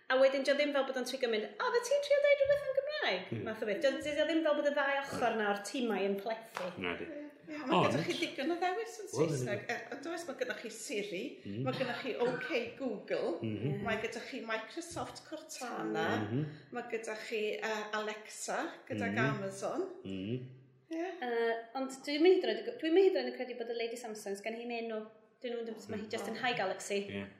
[0.07, 2.67] A wedyn, dio ddim fel bod o'n trio gymryd, o, fe ti'n trio dweud rhywbeth
[2.69, 3.23] yn Gymraeg?
[3.33, 3.41] Mm.
[3.49, 3.81] Math o beth.
[3.83, 6.69] Dio ddim fel bod y ddau ochr na o'r tîmau yn plethu.
[6.85, 7.09] Na, di.
[7.47, 7.87] Ie, mae Ond...
[7.87, 9.69] gennych chi digon o ddewis yn Saesneg.
[9.95, 11.63] Ond oes, mae gennych chi Siri, mm-hmm.
[11.67, 12.51] mae gennych chi OK
[12.81, 13.81] Google, mm-hmm.
[13.87, 16.61] mae gennych chi Microsoft Cortana, mm-hmm.
[16.75, 18.59] mae gennych chi uh, Alexa
[18.91, 19.19] gydag.
[19.27, 19.87] Amazon.
[20.05, 20.45] Mm -hmm.
[20.89, 21.15] Yeah.
[21.19, 22.45] Uh, ond dwi'n mynd
[22.79, 25.01] dwi hyd yn credu bod y Lady Samsung gan hi'n enw.
[25.43, 27.01] Dwi'n nhw'n dweud, mae hi just yn High Galaxy.
[27.11, 27.33] Yeah.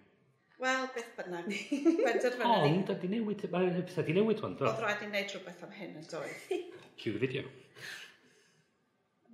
[0.59, 1.51] Wel, beth bynnag.
[2.49, 4.67] Ond, ydy newid, mae'n pethau di newid hwn, do?
[4.71, 6.75] Oedd rhaid i wneud rhywbeth am hyn yn dweud.
[6.97, 7.45] Cue the video.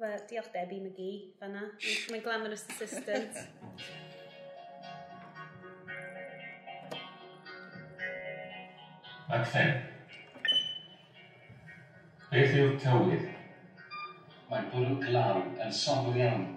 [0.02, 1.62] fe diolch Debbie McGee fanna.
[2.10, 3.36] Mae'n glamorous assistant.
[9.32, 9.70] Ac then,
[12.32, 13.28] beth yw'r tywydd?
[14.50, 16.48] Mae'n bwrw glaw yn songl iawn.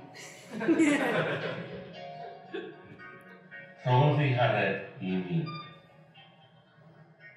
[3.85, 5.39] Rhodd fi hared i mi.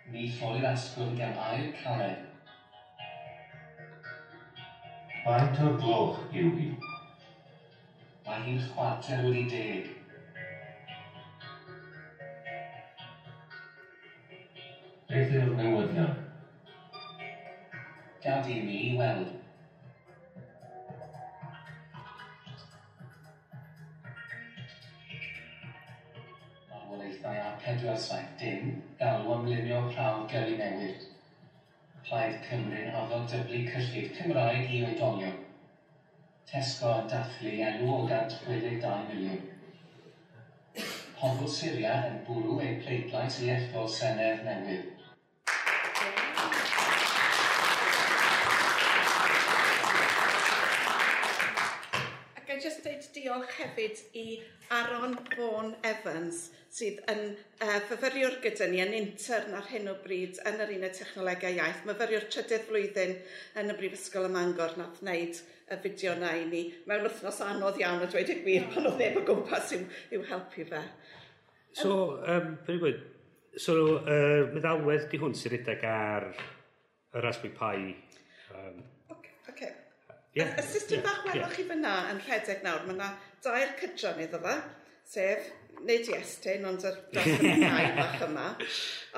[0.09, 2.28] Ni lloi'r asgwrn gan air caled
[5.29, 6.67] Faint o'r gloch yw hi?
[8.25, 9.91] Mae hi'n chwarter wedi deg.
[15.11, 16.15] Beth yw'r newyddion?
[18.25, 19.35] Gad i mi i weld.
[26.71, 29.18] Marwolaethau a pedwar saith dim, dal
[32.09, 35.35] Plaid Cymru'n addo dyblu cyllid Cymraeg i oedolion.
[36.49, 39.43] Tesco a dathlu enw o gant 62 miliwn.
[41.19, 44.87] Pobl Syria yn bwrw ei pleidlais i ethol Senedd newydd.
[52.41, 54.27] Ac I just dweud diolch hefyd i
[54.79, 57.23] Aaron Vaughan Evans, sydd yn
[57.65, 61.85] uh, fyfyriwr gyda ni yn intern ar hyn o bryd yn yr uned technolegau iaith.
[61.89, 63.15] Myfyriwr trydydd flwyddyn
[63.63, 67.81] yn y Brifysgol y Mangor nath wneud y fideo na i ni mewn wythnos anodd
[67.81, 70.83] iawn a dweud y gwir pan oedd neb o gwmpas i'w, iw helpu fe.
[71.77, 71.93] So,
[72.25, 72.95] um, beth i
[73.61, 77.95] so, uh, meddalwedd di hwn sy'n rhedeg ar y Raspberry Pi.
[78.55, 78.83] Um,
[79.15, 79.73] okay, okay.
[80.37, 81.39] Yeah, y system yeah, bach yeah.
[81.39, 83.13] welwch chi fyna yn rhedeg nawr, mae yna
[83.45, 84.57] dair cydran iddo fe,
[85.09, 85.49] sef
[85.87, 88.47] nid iestyn, ond yr dosbarthau bach yma.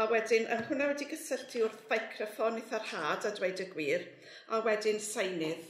[0.01, 4.07] A wedyn, yn hwnna wedi gysylltu wrth feicroffon eitha rhad a dweud y gwir,
[4.53, 5.69] a wedyn seinydd.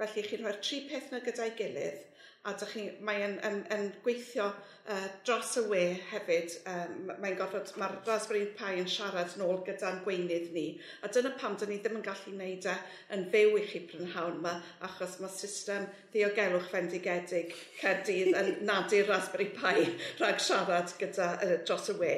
[0.00, 2.02] Felly, chi'n rhoi'r tri peth na gyda'i gilydd,
[2.44, 6.58] a dych chi, mae yn, yn, yn gweithio uh, dros y we hefyd.
[6.68, 10.66] Um, mae'n gorfod, mae'r Raspberry Pi yn siarad nôl gyda'n gweinydd ni.
[11.00, 12.76] A dyna pam dyn ni ddim yn gallu wneud e
[13.16, 19.48] yn fyw i chi prynhawn yma, achos mae system ddiogelwch fendigedig Cerdydd yn nadu Raspberry
[19.56, 19.88] Pi
[20.20, 22.14] rhag siarad gyda uh, dros y we.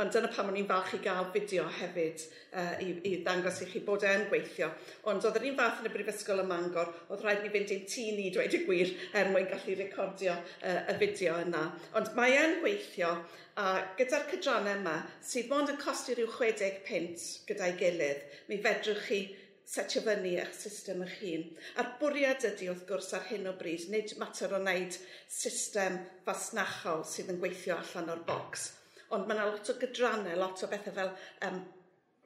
[0.00, 2.24] Ond dyna pam o'n i'n falch i gael fideo hefyd
[2.56, 4.68] uh, i, i ddangos i chi bod e'n gweithio.
[5.08, 7.86] Ond oedd yr un fath yn y Brifysgol y Mangor, oedd rhaid ni fynd i'n
[7.88, 11.64] tŷ ni dweud y gwir er mwyn gallu gallu recordio uh, y fideo yna.
[11.98, 13.10] Ond mae e'n gweithio
[13.58, 19.04] a gyda'r cydrannau yma sydd mond yn costi rhyw 60 pint gyda'i gilydd, mi fedrwch
[19.08, 19.20] chi
[19.66, 21.46] setio fyny eich system eich hun.
[21.80, 27.02] A'r bwriad ydy wrth gwrs ar hyn o bryd, nid mater o wneud system fasnachol
[27.08, 28.70] sydd yn gweithio allan o'r bocs.
[29.14, 31.12] Ond mae yna lot o gydrannau, lot o bethau fel
[31.48, 31.64] um,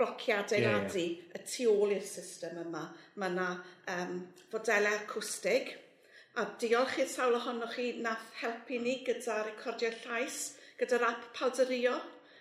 [0.00, 1.36] brociadau adeiladu yeah, yeah.
[1.36, 2.86] y tu ôl i'r system yma.
[3.20, 3.48] Mae yna
[3.94, 4.18] um,
[4.52, 5.74] fodelau acwstig,
[6.38, 10.36] A diolch i'r sawl ohonoch chi nath helpu ni gyda recordio llais,
[10.78, 11.96] gyda'r app Powderio.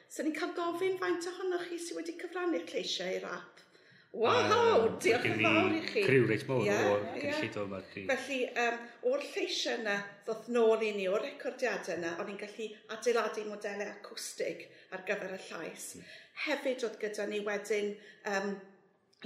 [0.09, 3.65] So ni'n cael gofyn faint ohonoch chi sydd wedi cyfrannu'r lleisiau i'r app.
[4.11, 6.01] Wow, uh, diolch yn fawr i chi.
[6.05, 7.81] Criw reit mowr yeah, o'r gynllid yma.
[7.93, 8.79] Felly, um,
[9.11, 13.91] o'r lleisiau yna, ddoth nôl i ni, o'r recordiadau yna, o'n i'n gallu adeiladu modelau
[13.91, 14.65] acwstig
[14.97, 15.91] ar gyfer y llais.
[15.97, 16.09] Mm.
[16.47, 17.93] Hefyd oedd gyda ni wedyn
[18.33, 18.57] um,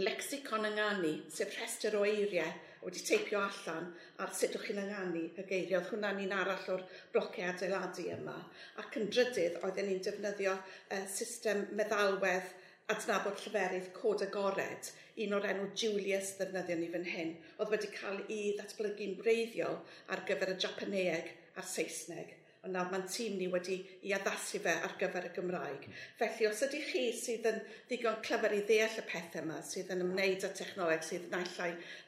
[0.03, 2.51] lexicon yngani, sef rhestr o eiriau,
[2.85, 3.89] wedi teipio allan
[4.23, 5.79] ar sut ydych chi'n ynganu y geiriau.
[5.79, 8.35] Oedd hwnna'n un arall o'r blociau adeiladu yma.
[8.83, 12.51] Ac yn drydydd, oedden ni'n defnyddio uh, system meddalwedd
[12.91, 14.91] adnabod lleferydd cod agored,
[15.23, 19.79] un o'r enw Julius ddefnyddio ni fan hyn, oedd wedi cael ei ddatblygu'n breiddiol
[20.11, 23.75] ar gyfer y Japaneeg a'r Saesneg ond nawr mae'n tîm ni wedi
[24.07, 25.87] i addasu fe ar gyfer y Gymraeg.
[26.19, 27.57] Felly, os ydych chi sydd yn
[27.89, 31.59] ddigon clyfar i ddeall y pethau yma, sydd yn ymwneud â technoleg, sydd naill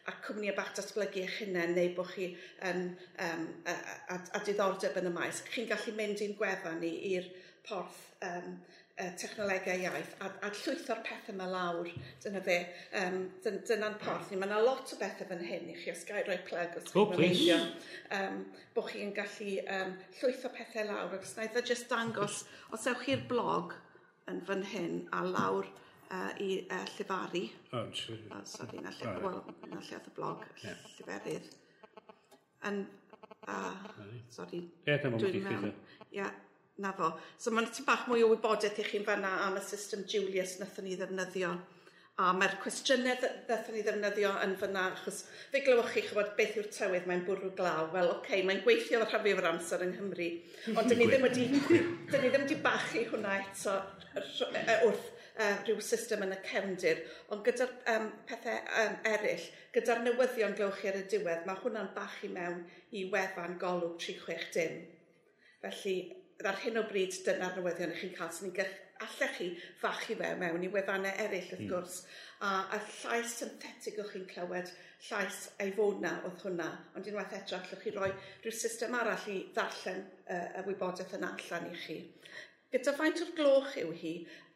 [0.08, 2.30] a cwmni bach datblygu eich hunain, neu bod chi
[2.70, 2.88] yn,
[3.28, 3.76] um, a,
[4.16, 7.28] a, a diddordeb yn y maes, chi'n gallu mynd i'n gwefan ni i'r
[7.68, 8.56] porth um,
[8.96, 11.90] uh, technolegau iaith a, a llwytho'r pethau yma lawr,
[12.24, 12.58] dyna fe,
[13.02, 14.40] um, dyn, dyna'n porth ni.
[14.40, 17.08] Mae yna lot o bethau fan hyn i chi, os gael rhoi plug os oh,
[17.12, 17.58] please.
[18.16, 18.44] Um,
[18.76, 22.44] bod chi'n gallu um, llwytho pethau lawr, ac os wnaeth e just dangos,
[22.76, 23.76] os ewch chi'r blog
[24.32, 27.44] yn fan hyn a lawr uh, i uh, llifaru.
[27.74, 28.22] Oh, sure.
[28.32, 30.88] Oh, sorry, na, lle, oh, well, na lle oedd y blog, yeah.
[30.96, 31.52] lliferydd.
[32.66, 32.82] Yn,
[33.52, 33.76] uh,
[34.34, 35.74] sorry, yeah, dwi'n mewn.
[36.16, 36.32] Yeah,
[36.84, 37.14] na fo.
[37.40, 40.88] So mae'n tyn bach mwy o wybodaeth i chi'n fanna am y system Julius nathon
[40.88, 41.54] ni ddefnyddio.
[42.24, 46.70] A mae'r cwestiynau wnaethon ni ddefnyddio yn fyna, achos fe glywch chi chybod beth yw'r
[46.72, 47.90] tywydd, mae'n bwrw glaw.
[47.92, 50.30] Wel, oce, okay, mae'n gweithio ar rhafi o'r amser yng Nghymru,
[50.76, 53.76] ond dyn ni ddim wedi, dyn ni ddim wedi bachu hwnna eto
[54.16, 57.04] wrth uh, rhyw system yn y cefndir,
[57.36, 61.92] ond gyda'r um, pethau um, eraill, gyda'r newyddion glywch chi ar y diwedd, mae hwnna'n
[61.98, 62.62] bachu mewn
[62.96, 64.80] i wefan golwg 360.
[65.66, 65.98] Felly,
[66.44, 68.66] ar hyn o bryd dyna'r newyddion ych chi'n cael sy'n ni
[69.06, 69.48] allech chi
[69.82, 71.72] fachu fe mewn i wefannau eraill wrth hmm.
[71.72, 71.98] gwrs.
[72.46, 74.72] A, a llais synthetig o'ch chi'n clywed
[75.10, 76.68] llais ei fod na oedd hwnna.
[76.96, 81.32] Ond unwaith eto allwch chi roi rhyw system arall i ddarllen uh, y wybodaeth yna
[81.38, 81.98] allan i chi.
[82.76, 84.14] Gyda faint o'r gloch yw hi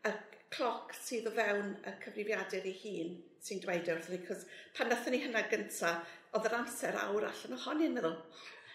[0.08, 0.14] y
[0.56, 4.90] cloc sydd o fewn y cyfrifiadur ei hun sy'n dweud e wrth ni, cos pan
[4.92, 8.18] nathon ni hynna gyntaf, oedd yr amser awr allan ohoni yn meddwl,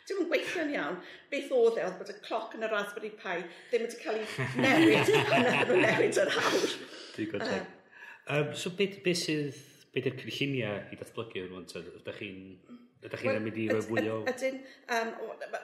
[0.04, 0.96] Dwi'n yn gweithio'n iawn.
[1.32, 3.38] Beth oedd e oedd bod y cloc yn y Raspberry Pi
[3.70, 6.74] ddim wedi cael ei newid a wnaethon nhw newid yr awr.
[7.16, 7.70] Digon teg.
[8.34, 9.60] Um, so beth, be sydd,
[9.94, 11.68] beth yw'r cynlluniau i datblygu yn rwan?
[11.68, 12.40] Ydych chi'n
[13.04, 14.14] Ydych chi'n mynd i roi fwy o...
[14.30, 14.54] Ydyn,
[14.96, 15.10] um,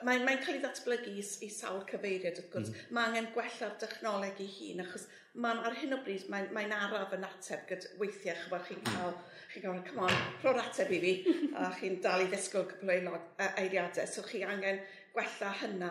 [0.05, 2.69] mae'n mae, cael ei ddatblygu i, i sawl cyfeiriad, wrth gwrs.
[2.69, 2.91] Mm.
[2.93, 7.15] Mae angen gwella'r dechnoleg i hun, achos man, ar hyn o bryd mae'n mae, araf
[7.17, 9.40] yn ateb gyda weithiau chyfo chi'n cael mm.
[9.51, 11.13] Chi'n gofyn, come on, rho'r ateb i fi.
[11.59, 14.07] a chi'n dal i ddisgwyl cwpl o aelod, uh, eiriadau.
[14.07, 14.79] So chi angen
[15.11, 15.89] gwella hynna,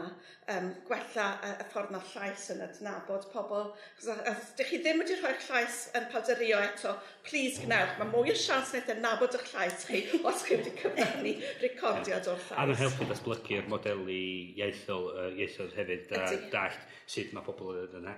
[0.54, 3.68] um, gwella y, y ffordd mae llais yn adnabod pobl.
[4.00, 6.94] Os ydych chi ddim wedi rhoi'ch llais yn paldario eto,
[7.26, 7.98] please gnewch.
[8.00, 11.34] Mae mwy o sians wneud adnabod eich llais chi os chi wedi cyfrannu
[11.66, 12.56] recordiad o'r llais.
[12.56, 14.22] A mae'n helpu datblygu'r modeli
[14.56, 18.08] ieithol, uh, ieithol hefyd, a dallt sut mae pobl yn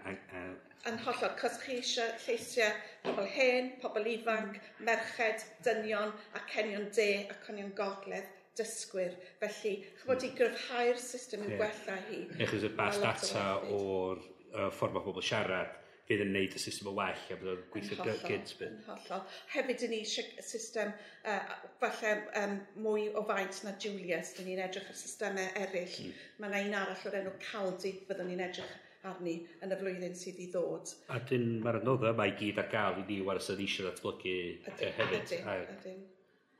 [0.91, 7.11] yn hollol, cos chi eisiau lleisiau pobl hen, pobl ifanc, merched, dynion a cenion de
[7.31, 9.15] a cenion gogledd dysgwyr.
[9.41, 11.63] Felly, chybod i gryfhau'r system yn yeah.
[11.63, 12.25] gwella hi.
[12.47, 16.91] Echos y bas data o'r uh, ffordd mae pobl siarad fydd yn neud y system
[16.91, 18.55] o well a bydd o'n gweithio gynt.
[18.67, 19.27] Yn hollol.
[19.55, 20.91] Hefyd, yn eisiau system
[21.31, 24.35] uh, falle um, mwy o faint na Julius.
[24.37, 26.01] Dyn ni'n edrych ar systemau eraill.
[26.09, 26.25] Mm.
[26.43, 30.41] Mae yna un arall o'r enw Caldi byddwn ni'n edrych arni yn y flwyddyn sydd
[30.43, 30.95] i ddod.
[31.13, 34.35] A dyn mae'r adnodda mae i gyd ar gael i ni waras yn eisiau datblygu
[34.65, 35.37] ddatblygu hefyd.
[35.39, 36.03] Ydyn, ydyn.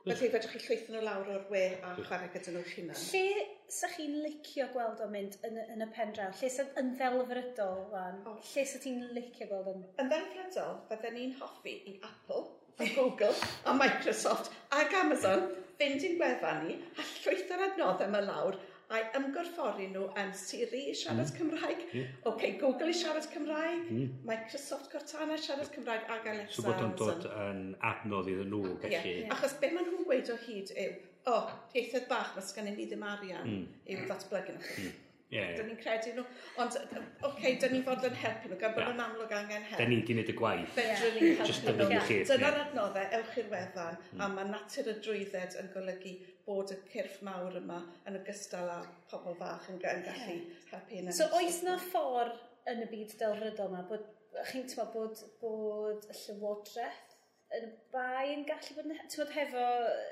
[0.03, 2.97] Felly, fedrwch chi llwytho nhw lawr o'r we a chwarae gyda nhw hunan.
[3.13, 6.33] Lle sa chi'n licio gweld o'n mynd yn, yn y pen draw?
[6.41, 8.19] Lle sa'n yn ddelfrydol, wan?
[8.27, 8.35] Oh.
[8.49, 9.85] Lle sa ti'n licio gweld o'n...
[10.03, 12.43] Yn ddelfrydol, fydden ni'n hoffi i Apple,
[12.83, 13.31] a Google,
[13.63, 15.47] a Microsoft, ac Amazon
[15.79, 18.59] fynd i'n gwefan ni a llwytho'r adnoddau yma lawr
[18.93, 21.37] a'i ymgorffori nhw yn Siri i siarad mm.
[21.37, 22.17] Cymraeg, mm.
[22.31, 24.11] okay, Google i siarad Cymraeg, mm.
[24.29, 26.59] Microsoft Cortana i siarad Cymraeg ag Alexa.
[26.59, 28.97] So bod o'n dod yn adnodd iddyn nhw, felly.
[28.97, 29.37] Yeah, yeah.
[29.37, 32.75] Achos be maen nhw'n gweud o hyd yw, o, oh, ieithoedd bach, mae sgan i
[32.75, 33.65] ni ddim arian mm.
[33.87, 34.11] i'w mm.
[34.11, 34.75] ddatblygu nhw.
[34.83, 34.99] Mm.
[35.33, 35.55] Yeah.
[35.57, 36.23] Dyn ni'n credu nhw.
[36.61, 39.79] Ond, oce, okay, dyn ni'n fod yn helpu nhw, gan bod yn amlwg angen help.
[39.81, 40.75] Dyn ni'n gwneud y gwaith.
[40.75, 42.19] Fedrwn ni'n helpu nhw.
[42.29, 44.21] Dyna'r adnoddau, ewch i'r wefan, mm.
[44.21, 46.13] a mae natur y drwydded yn golygu
[46.47, 47.79] bod y cyrff mawr yma
[48.09, 48.79] yn ogystal â
[49.11, 50.37] pobl fach yn, yn gallu
[50.71, 54.09] helpu yn So oes na ffordd yn y byd delfrydol yma bod
[54.49, 57.15] chi'n teimlo bod, bod y llywodraeth
[57.53, 59.65] yn y bai yn gallu bod, bod hefo,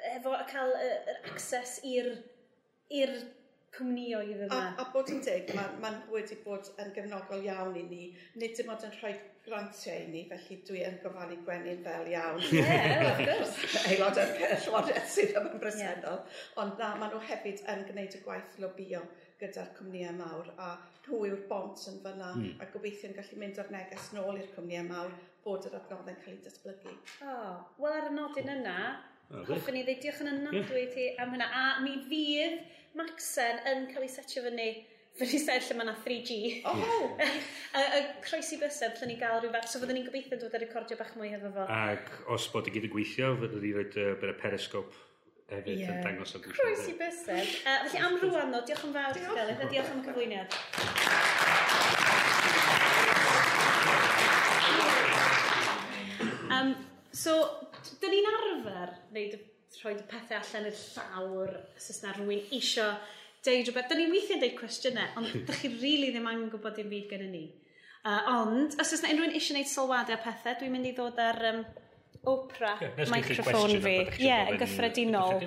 [0.05, 2.11] hefo a cael yr access i'r
[2.91, 3.15] i'r
[3.75, 4.57] cwmnioedd yma.
[4.57, 8.09] A, a bod yn dig, mae'n ma, n, wedi bod yn gefnogol iawn i ni,
[8.39, 9.13] nid dim ond yn rhoi
[9.45, 12.39] grantiau i ni, felly dwi yn gofalu gwenyn fel iawn.
[12.45, 13.81] Ie, yeah, wrth gwrs.
[13.81, 16.21] Aelod o'r Llywodraeth sydd yn bresennol.
[16.21, 16.47] Yeah.
[16.63, 19.01] Ond na, maen nhw hefyd yn gwneud y gwaith lobio
[19.41, 20.71] gyda'r cwmnïau mawr a
[21.07, 22.59] nhw yw'r bont yn fyna mm.
[22.61, 26.35] a gobeithio yn gallu mynd o'r neges nôl i'r cwmnïau mawr bod yr adnoddau'n cael
[26.35, 26.93] ei datblygu.
[27.25, 28.77] Oh, Wel, ar y nodyn yna,
[29.49, 30.93] hoffwn i ddeud diolch yn anadwy yeah.
[30.93, 31.49] ti am hynna.
[31.49, 32.61] A mi fydd
[32.99, 34.71] Maxen yn cael ei setio fyny
[35.19, 36.39] fy rhysau lle mae yna 3G.
[36.71, 37.17] Oh!
[37.79, 40.61] y, y croesi bysedd lle ni gael rhyw fath, so fyddwn ni'n gobeithio dod â
[40.63, 41.67] recordio bach mwy hefo fo.
[41.75, 45.07] Ac os bod i gyd yn gweithio, fyddwn ni roed uh, bydd y periscope
[45.51, 45.93] hefyd yeah.
[45.97, 46.57] yn dangos o gwisio.
[46.57, 47.55] Croesi bysedd.
[47.65, 50.59] Uh, felly am rwan no, diolch yn fawr i a diolch am y cyflwyniad.
[56.51, 56.75] Um,
[57.15, 57.37] so,
[58.01, 59.39] dyn ni'n arfer wneud
[59.81, 62.95] rhoi pethau allan i'r llawr, os yna rhywun eisiau
[63.45, 63.89] deud rhywbeth.
[63.89, 67.07] Da ni'n weithiau'n deud cwestiynau, ond da chi rili really ddim angen gwybod dim byd
[67.11, 67.45] gen i ni.
[68.01, 70.93] Uh, ond, os oes yna unrhyw un eisiau gwneud sylwadau a pethau, dwi'n mynd i
[70.97, 71.63] ddod ar um,
[72.21, 73.93] Oprah yeah, microphone fi.
[74.05, 75.39] Ie, yeah, yn gyffredinol.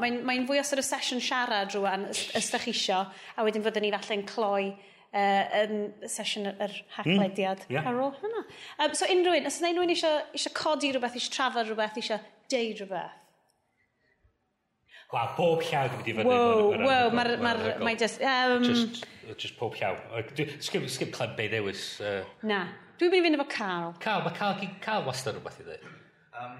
[0.00, 3.02] Mae'n mae fwy os yr y sesiwn siarad rwan, os da chi isio,
[3.36, 5.74] a wedyn fyddwn ni falle'n cloi uh, yn
[6.08, 7.88] sesiwn yr haglediad mm, yeah.
[7.90, 8.44] ar ôl hynna.
[8.80, 12.00] Um, so unrhyw un, os yna unrhyw un eisiau, eisiau codi rhywbeth, eisiau trafod rhywbeth,
[12.00, 13.20] eisiau deud rhywbeth?
[15.08, 16.28] Wel, bob llaw dwi'n mynd i fyny.
[16.28, 17.30] Wow, wow, mae'r...
[17.40, 18.64] Ma ma just, um...
[18.66, 19.06] just,
[19.40, 19.94] just pob llaw.
[20.60, 21.84] Sgym, sgym clem be ddewis.
[22.04, 22.26] Uh...
[22.44, 22.66] Na,
[23.00, 23.94] dwi'n mynd i fynd efo Carl.
[24.04, 25.86] Carl, mae Carl, Carl wastad rhywbeth i ddweud.
[26.42, 26.58] Um,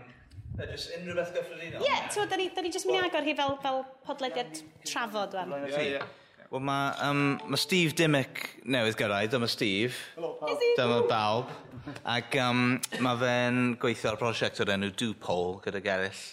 [0.62, 1.84] just unrhyw beth gyffredinol.
[1.84, 5.36] Ie, yeah, da ni, da ni just mynd i agor hi fel, fel podlediad trafod.
[5.68, 6.00] Ie, ie.
[6.48, 9.92] Wel, mae um, ma Steve Dimmick newydd gyrraedd, dyma Steve.
[10.16, 10.66] Hello, pawb.
[10.80, 11.52] Dyma bawb.
[12.16, 12.64] Ac um,
[13.04, 16.26] mae fe'n gweithio ar prosiect o'r enw Dupol gyda Gerrill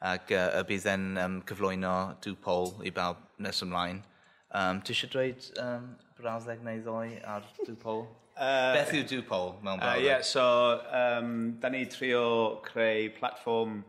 [0.00, 4.02] ac uh, y bydd e'n um, cyflwyno dwpol i bawb nes ymlaen.
[4.54, 8.06] Um, Ti eisiau dweud um, brawddeg neu ddoi ar dwpol?
[8.38, 9.98] Uh, Beth yw dwpol mewn brawddeg?
[9.98, 10.42] Uh, yeah, so
[10.94, 13.80] um, da ni trio creu platform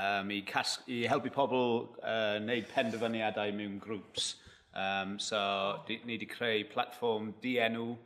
[0.00, 1.66] um, i, cas i helpu pobl
[2.00, 4.30] uh, wneud penderfyniadau mewn grŵps.
[4.72, 5.36] Um, so
[5.84, 7.98] di, ni wedi creu platform dienw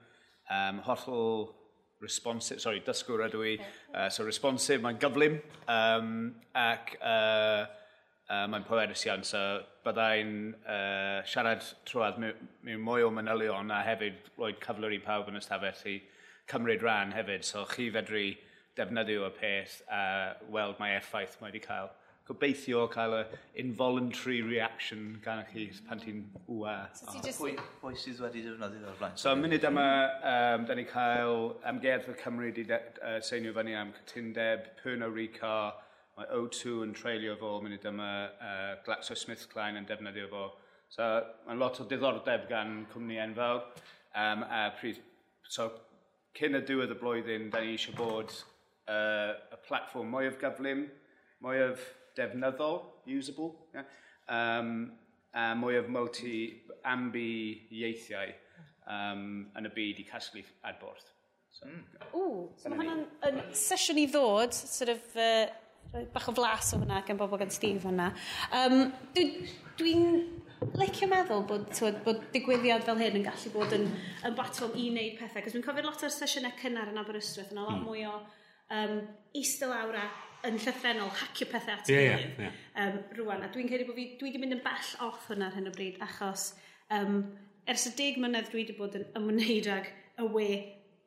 [0.50, 1.52] um, hollol
[2.04, 3.54] responsive, sorry, dysgwr ydw i,
[3.94, 5.40] uh, so responsive, mae'n gyflym,
[5.72, 6.12] um,
[6.60, 7.64] ac uh,
[8.28, 9.42] uh, mae'n poerus iawn, so
[9.84, 15.40] byddai'n uh, siarad trwad mewn mwy o manylion a hefyd roed cyflwyr i pawb yn
[15.40, 15.98] ystafell i
[16.50, 18.26] cymryd rhan hefyd, so chi fedru
[18.78, 20.04] defnyddio y peth a
[20.52, 21.92] weld mae effaith mae wedi cael
[22.28, 23.24] gobeithio cael y
[23.60, 26.88] involuntary reaction gan chi pan ti'n wwa.
[26.96, 27.40] So ti just...
[27.40, 29.16] Pwy, pwy sydd wedi defnyddio o'r blaen?
[29.20, 29.88] So, munud yma,
[30.32, 35.56] um, da ni cael amgueddfa Cymru wedi uh, seinio fyny am cytundeb, Pernod Rica,
[36.16, 40.46] mae O2 yn treulio fo munud yma, uh, GlaxoSmithKline yn defnyddio fo.
[40.94, 41.08] So,
[41.44, 43.66] mae'n lot o diddordeb gan cwmni enfawr.
[44.14, 45.02] Um, a pryd,
[45.42, 45.68] so,
[46.38, 50.87] cyn y diwedd y blwyddyn, da ni eisiau bod uh, y platform mwyaf gyflym,
[51.44, 51.84] mwyaf
[52.18, 53.88] defnyddol, usable, yeah?
[54.29, 54.92] um,
[55.35, 56.37] a mwy o multi
[56.87, 57.27] ambi
[57.74, 58.31] ieithiau
[58.87, 59.27] um,
[59.59, 61.11] yn y byd i casglu adborth.
[61.55, 61.83] So, mm.
[62.12, 66.81] Ww, so mae hwnna'n yn sesiwn i ddod, sort of, uh, bach o flas o
[66.81, 68.11] hwnna gan bobl gan Steve hwnna.
[68.59, 68.81] Um,
[69.14, 69.35] Dwi'n
[69.79, 69.94] dwi,
[70.81, 73.88] licio meddwl bod, twyd, bod digwyddiad fel hyn yn gallu bod yn,
[74.27, 77.66] yn batwm i wneud pethau, cos dwi'n cofio lot o'r sesiynau cynnar yn Aberystwyth, yna
[77.66, 77.88] lot hmm.
[77.88, 79.00] mwy o um,
[79.35, 80.07] eistedd lawr a
[80.48, 82.59] yn llythrenol hacio pethau at yeah, yeah, yeah.
[82.80, 83.44] Um, rwan.
[83.44, 85.74] A dwi'n credu bod fi, dwi wedi mynd yn bell off hwnna ar hyn o
[85.74, 86.50] bryd, achos
[86.94, 87.22] um,
[87.70, 89.88] ers y deg mlynedd dwi wedi bod yn ymwneud ag
[90.20, 90.50] y we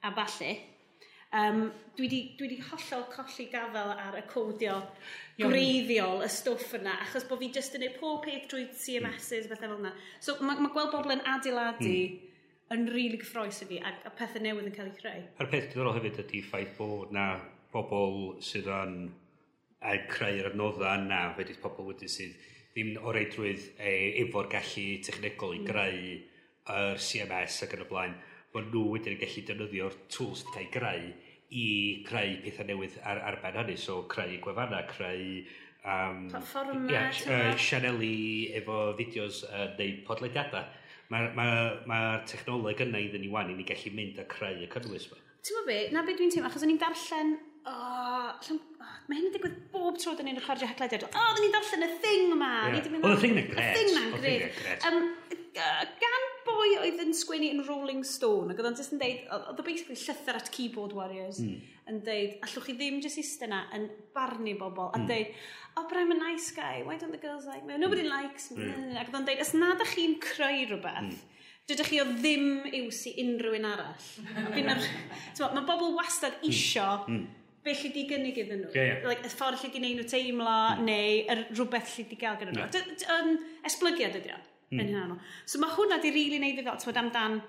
[0.06, 0.56] a falle,
[1.36, 2.08] Um, dwi
[2.40, 4.78] wedi hollol colli gafel ar y codio
[5.36, 9.68] gwreiddiol, y stwff yna, achos bod fi jyst yn ei pob peth drwy CMSs, bethau
[9.68, 9.74] mm.
[9.74, 9.92] fel yna.
[10.24, 12.32] So mae ma gweld bobl yn adeiladu mm.
[12.78, 15.26] yn rili really gyffroes i fi, a, a pethau newydd yn cael eu creu.
[15.36, 17.28] A'r peth diddorol hefyd ydy ffaith bod na
[17.76, 18.98] bobl sydd yn
[19.86, 22.38] a creu'r adnoddau yna fedrith pobl wedyn sydd
[22.74, 25.70] ddim o reidrwydd e, efo'r gallu technegol i mm.
[25.70, 26.02] greu
[26.78, 28.18] yr CMS ac yn y blaen
[28.54, 31.08] bod nhw wedyn yn gallu defnyddio'r tools sydd wedi greu
[31.48, 31.68] i
[32.08, 33.78] creu pethau newydd ar, ar ben hynny.
[33.80, 35.46] So creu gwefannau, creu
[35.86, 40.66] um, platfformau yeah, uh, sianeli efo fideos uh, neu podlediadau
[41.14, 41.46] mae'r ma,
[41.88, 45.22] ma technoleg yna iddyn ni wan i ni gallu mynd a creu y cynnwys yma.
[45.48, 47.38] Ti'n gwybod be, na beth dwi'n teimlo, achos o'n i'n darllen
[47.68, 51.06] oh, llym, oh, mae hyn yn digwydd bob tro dyn ni'n recordio heclediad.
[51.08, 52.54] O, oh, dyn ni'n darllen y thing ma.
[52.72, 52.80] Yeah.
[52.98, 53.68] Oedd y thing yn gret.
[53.68, 54.88] Y thing ma'n gret.
[54.88, 55.04] Um,
[55.58, 59.62] gan boi oedd yn sgwennu yn Rolling Stone, ac oedd o'n just yn deud, oedd
[59.62, 61.72] o basically llythyr at keyboard warriors, mm.
[61.92, 65.08] yn deud, allwch chi ddim just eistedd yna yn barnu bobl, a mm.
[65.10, 65.34] deud,
[65.78, 67.78] oh, but I'm a nice guy, why don't the girls like me?
[67.82, 68.14] Nobody mm.
[68.14, 68.70] likes me.
[68.70, 68.94] Mm.
[69.02, 71.34] Ac oedd o'n deud, os nad ych chi'n creu rhywbeth, mm
[71.68, 74.04] dydych chi o ddim iws i unrhyw un arall.
[74.56, 76.86] Mae bobl wastad isio.
[77.12, 77.26] Mm
[77.68, 78.72] be lle di gynnig iddyn nhw.
[78.74, 79.10] Yeah, yeah.
[79.12, 80.88] Like, y ffordd lle di neud nhw teimlo, mm.
[80.88, 82.66] neu er, rhywbeth lle di gael gyda nhw.
[82.72, 83.14] Yeah.
[83.18, 83.36] Um,
[83.68, 84.42] esblygiad ydy o.
[84.72, 84.82] Mm.
[84.82, 85.22] Yn hynny.
[85.48, 87.40] So mae hwnna di rili really neud i fel, ti'n amdan,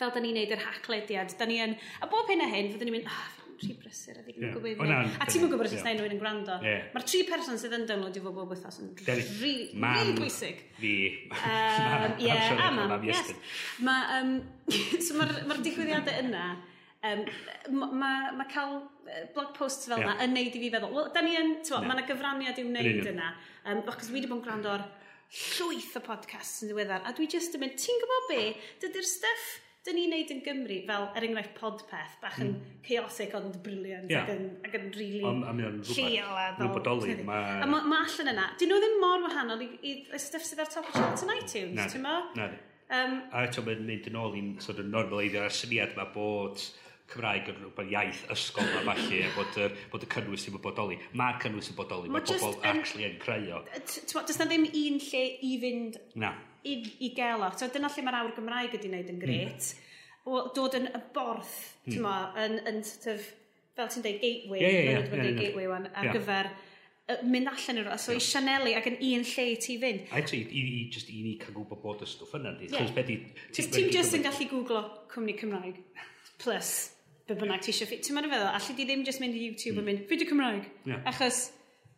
[0.00, 2.90] fel da ni'n neud yr haclediad, da ni yn, a bob hyn a hyn, fyddwn
[2.90, 5.16] ni'n mynd, oh, tri brysur, a ddim yn gwybod beth.
[5.22, 5.96] A ti'n gwybod beth yeah.
[5.96, 6.58] nhw'n yn gwrando.
[6.66, 6.84] Yeah.
[6.94, 8.92] Mae'r tri person sydd yn downloadio fo bob wythnos yn
[9.40, 10.60] rili bwysig.
[10.80, 10.94] Fi.
[12.26, 12.94] Ie, a mam.
[13.06, 13.32] Yes.
[13.86, 14.36] Ma, um,
[15.04, 16.46] so mae'r ma digwyddiadau yna,
[17.04, 17.24] Um,
[17.92, 18.78] mae ma cael
[19.34, 20.22] blog posts fel yna yeah.
[20.24, 21.88] yn neud i fi feddwl, wel, da ni yn, ti'n yeah.
[21.88, 23.32] mae yna gyfraniad i'w wneud yna.
[23.64, 24.86] Um, achos fi wedi bod yn gwrando ar
[25.34, 28.40] llwyth o podcasts yn ddiweddar, a dwi jyst yn mynd, ti'n gwybod be,
[28.80, 29.52] dydy'r stuff
[29.84, 32.76] dyn ni'n neud yn Gymru, fel er enghraifft podpeth, bach yn mm.
[32.86, 34.24] chaotic ond briliant yeah.
[34.24, 36.70] ac yn, ac yn really lleol a ddol.
[36.72, 37.18] bodoli.
[37.26, 37.40] Ma...
[37.60, 38.46] A mae ma allan yna.
[38.60, 41.34] Dyn nhw ddim mor wahanol i, i, i stuff sydd ar top of charts yn
[41.36, 42.22] iTunes, ti'n mo?
[42.38, 42.54] Na,
[42.94, 46.60] Um, a eto mae'n mynd yn ôl i'n sort of normaleiddio ar syniad yma bod
[47.12, 50.64] Cymraeg yn rhywbeth iaith ysgol a falle, a bod, er, bod y cynnwys ddim yn
[50.64, 50.98] bodoli.
[51.20, 53.60] Mae'r cynnwys yn bodoli, mae pobl actually yn creu o.
[53.76, 56.32] Does na ddim un lle i fynd na.
[56.64, 57.52] i, i gael o.
[57.60, 59.70] So, dyna lle mae'r awr Gymraeg wedi wneud yn gret.
[60.24, 60.52] O hmm.
[60.56, 61.98] Dod yn y borth, mm.
[62.00, 63.26] mo, yn, yn sort of,
[63.76, 64.62] fel ti'n dweud, gateway.
[64.62, 66.16] Yeah, yeah, yeah, yeah, yeah, gateway wan, ar yeah.
[66.16, 66.54] gyfer
[67.28, 70.06] mynd allan i'r so i Sianeli ac yn un lle ti fynd.
[70.08, 72.54] A eto, i, i, just i ni cael gwybod bod y stwff yna.
[72.64, 72.88] Yeah.
[73.52, 75.82] Ti'n just yn gallu googlo cwmni Cymraeg.
[76.40, 76.93] Plus
[77.28, 78.04] be bynnag ti eisiau ffit.
[78.04, 79.82] Ti'n meddwl feddwl, allu di ddim just mynd i YouTube mm.
[79.82, 80.66] yn mynd, fideo Cymraeg.
[80.88, 81.00] Yeah.
[81.08, 81.40] Achos,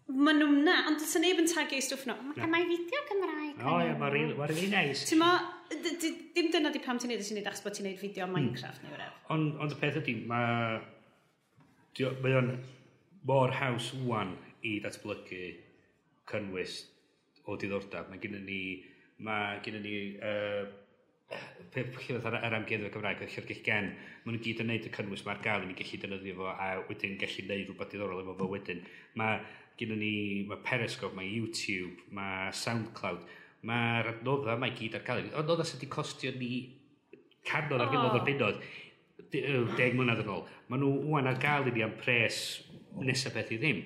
[0.06, 2.16] maen nhw'n na, ond dyn neb yn tagio i stwff nhw.
[2.28, 2.52] Mae yeah.
[2.52, 3.58] mae fideo Cymraeg.
[3.58, 5.02] O, ie, mae'n rili neis.
[5.10, 5.32] Ti'n ma,
[5.72, 8.38] dim dyna di pam ti'n neud, ti'n neud achos bod ti'n neud fideo hmm.
[8.38, 9.20] Minecraft neu wref.
[9.34, 10.82] Ond on y peth ydy, mae...
[11.96, 12.50] Mae o'n
[13.26, 14.34] mor haws wwan
[14.68, 15.46] i datblygu
[16.30, 16.82] cynnwys
[17.46, 18.12] o diddordeb.
[18.12, 18.60] Mae gennym ni...
[19.26, 19.96] Mae gennym ni...
[20.20, 20.85] Uh,
[21.74, 23.92] pe- lle ar amgueddfa Cymraeg a Llyfrgell Gen,
[24.24, 26.68] maen nhw gyd yn neud y cynnwys mae'r gael i ni gallu defnyddio fo a
[26.88, 28.82] wedyn gallu neud rhywbeth diddorol efo fo wedyn.
[29.20, 29.40] Mae
[29.80, 30.14] gyda ni,
[30.48, 33.26] mae Periscope, mae YouTube, mae Soundcloud,
[33.66, 35.30] mae'r adnoddau mae gyd ar gael.
[35.34, 36.50] Adnoddau sydd wedi costio ni
[37.46, 38.18] canol ar gyfer oh.
[38.20, 38.62] o'r bunod,
[39.76, 40.46] deg mlynedd yn ôl.
[40.70, 42.40] Maen nhw wwan ar gael i ni am pres
[43.02, 43.82] nesaf beth i ddim.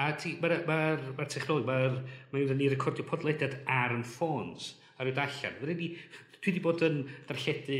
[0.00, 0.76] A mae'r ma
[1.18, 5.58] ma technolog, mae'n ma ni recordio podlediad ar yn ffôns ar y allan.
[5.58, 5.90] Fydden ni
[6.42, 6.96] Dwi wedi bod yn
[7.28, 7.76] darlledu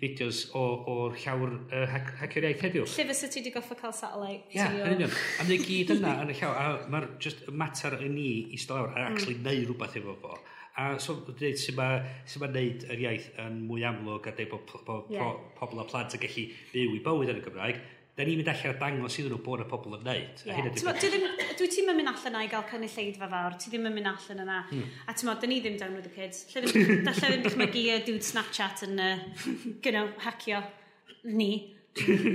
[0.00, 2.86] fideos o'r llawr uh, hac, hacio'r iaith heddiw.
[2.88, 4.46] Llyfr sydd ti wedi goffa cael satellite.
[4.54, 5.12] Ia, yeah, yn union.
[5.12, 6.56] A mae'n gyd yna yn y llawr.
[6.56, 9.10] A mae'r just mater yn ni i stelawr a mm.
[9.10, 9.44] actually mm.
[9.44, 10.38] neu rhywbeth efo fo.
[10.80, 11.90] A so, dweud sy'n ma,
[12.28, 15.36] sy ma neud yr iaith yn mwy amlwg a dweud bod po, po, yeah.
[15.60, 17.84] pobl a plant yn gallu byw i bywyd yn y Gymraeg
[18.16, 20.42] da ni'n mynd allan a dangos iddyn nhw bod y pobl yn neud.
[20.48, 20.70] Yeah.
[21.58, 24.58] Dwi ti'n mynd allan na i gael cynulleidfa fawr, ti ddim yn mynd allan yna.
[24.70, 24.90] Hmm.
[25.04, 26.46] A ti'n modd, da ni ddim down with the kids.
[26.54, 29.18] Lle ddim, da lle ddim dychmygu y dude Snapchat yn, uh,
[29.84, 30.62] you know, hacio
[31.28, 31.50] ni.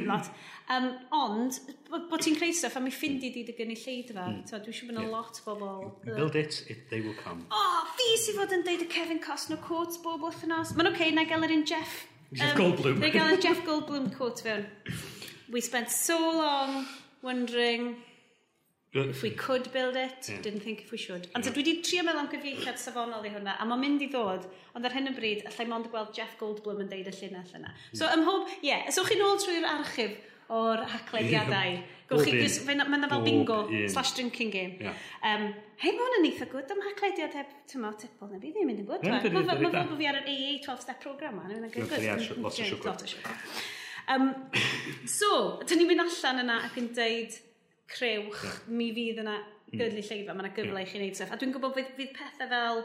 [0.05, 0.29] Lot.
[0.71, 0.85] Um,
[1.17, 1.57] ond,
[1.89, 4.27] bod ti'n creu stuff, a mi ffindi di dy gynulleidfa.
[4.27, 4.45] Mm.
[4.51, 5.89] Dwi eisiau bod yna lot o bobl...
[6.05, 7.41] You build it, it, they will come.
[7.49, 10.75] O, oh, fi sy'n fod yn deud y Kevin Costner quotes bob wythnos.
[10.77, 12.03] Mae'n oce, okay, na gael yr un Jeff...
[12.31, 13.01] Jeff um, Goldblum.
[13.01, 14.69] Na gael yr Jeff Goldblum quote fewn
[15.51, 16.85] we spent so long
[17.21, 17.97] wondering
[18.93, 20.41] if we could build it, yeah.
[20.41, 21.27] didn't think if we should.
[21.35, 21.53] Ond yeah.
[21.53, 24.87] dwi wedi trio meddwl am gyfieithiad safonol i hwnna, a mae'n mynd i ddod, ond
[24.87, 27.71] ar hyn o bryd, allai mond gweld Jeff Goldblum yn deud y llinell yna.
[27.93, 30.19] So, ym mhob, ie, yeah, so chi'n ôl trwy'r archif
[30.51, 31.79] o'r haclediadau.
[32.11, 32.35] Gwch chi,
[32.67, 33.61] mae yna fel bingo,
[33.93, 34.75] slash drinking game.
[34.83, 35.03] Yeah.
[35.23, 35.45] Um,
[35.79, 38.89] Hei, mae hwnna'n eitha gwyd am haclediad heb tymo tipol na fi, ddim mynd yn
[38.89, 39.07] gwyd.
[39.07, 41.95] Mae fel bod fi ar yr AA 12-step program ma, yn gwyd.
[42.43, 43.79] Lot o siwgr.
[44.09, 44.31] Um,
[45.09, 47.37] so, dyn ni'n mynd allan yna ac yn deud,
[47.91, 49.77] crewch, mi fydd yna hmm.
[49.77, 51.33] gydlu lleifau, mae yna gyfle i chi wneud stuff.
[51.33, 52.83] A dwi'n gwybod fydd, fydd pethau fel,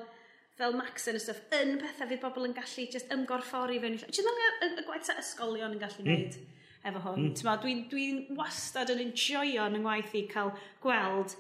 [0.58, 4.00] fel Max yn y stuff, yn pethau fydd bobl yn gallu just ymgorffori fewn i
[4.02, 4.12] lle.
[4.12, 6.12] Ti'n meddwl y, y gwaith ysgolion yn gallu hmm.
[6.12, 6.54] wneud mm.
[6.90, 7.28] efo hwn?
[7.28, 7.60] Mm.
[7.64, 11.36] Dwi'n dwi wastad yn enjoyo yn ngwaith i cael gweld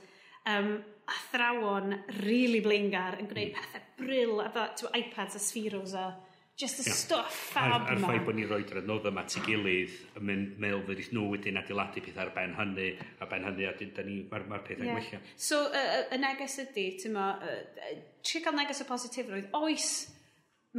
[0.52, 0.76] um,
[1.16, 3.60] athrawon really blingar yn gwneud hmm.
[3.60, 6.10] pethau bril efo iPads a spheros a
[6.56, 6.94] just y yeah.
[6.94, 7.76] stuff fab yma.
[7.76, 11.04] A'r, ar ffaith bod ni'n rhoi'r yr adnodd yma ei gilydd, yn mynd meddwl fyddi
[11.12, 12.88] nhw wedyn adeiladu peth ar ben hynny,
[13.20, 14.96] a ben hynny, a mae'r ni, mae'r ma peth yeah.
[14.96, 15.20] gwella.
[15.36, 17.92] So, y uh, uh, neges ydy, ti'n ma, uh,
[18.24, 19.92] tri gael neges y positifrwydd, oes,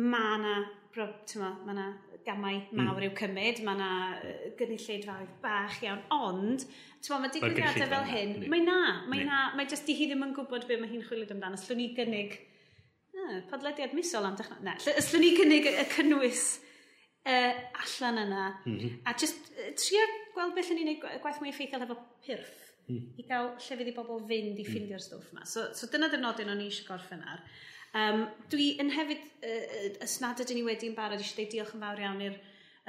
[0.02, 0.58] mae na,
[0.98, 1.88] ti'n ma, ma na
[2.26, 3.06] gamau mawr mm.
[3.06, 6.66] i'w cymryd, mae na uh, gynulleidfaoedd bach iawn, ond,
[7.06, 8.82] ti'n ma, mae digwyddiadau fel hyn, mae na,
[9.14, 11.84] mae na, mae jyst di hi ddim yn gwybod be mae hi'n chwilio amdano, slwn
[11.84, 12.40] ni gynnig
[13.28, 14.62] ah, podlediad misol am dechnau.
[14.66, 16.46] Na, ysdyn ni cynnig y cynnwys
[17.28, 18.46] uh, allan yna.
[18.66, 19.00] Mm -hmm.
[19.06, 22.56] A just uh, trio gweld beth ni'n gwneud gwaith mwy effeithiol efo pyrff.
[22.88, 23.08] Mm.
[23.20, 25.46] I gael lle fydd i bobl fynd i ffindio'r stwff yma.
[25.46, 27.42] So, so dyna dy'r nodyn o'n i eisiau gorffen ar.
[27.98, 32.04] Um, dwi yn hefyd, uh, ysnad ydyn ni wedi'n barod, eisiau dweud diolch yn fawr
[32.06, 32.38] iawn i'r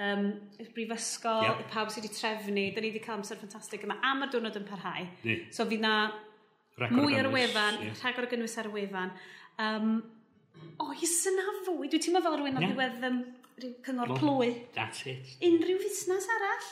[0.05, 0.29] um,
[0.63, 1.65] i'r brifysgol, yep.
[1.65, 2.67] i pawb sydd wedi trefnu.
[2.75, 3.99] Da ni wedi cael amser ffantastig yma.
[4.07, 5.09] am y diwrnod yn parhau.
[5.27, 5.41] Ni.
[5.55, 5.95] So fydd na
[6.79, 7.99] Racor mwy ar y wefan, yeah.
[8.05, 9.11] rhagor o gynnwys ar y wefan.
[9.59, 9.97] Um,
[10.85, 11.89] Oes yna fwy?
[11.91, 13.23] Dwi ti'n meddwl rhywun o ddiwedd um,
[13.59, 14.21] rhyw cyngor Love.
[14.23, 14.51] plwy.
[14.77, 15.37] That's it.
[15.45, 16.69] Unrhyw fusnes arall?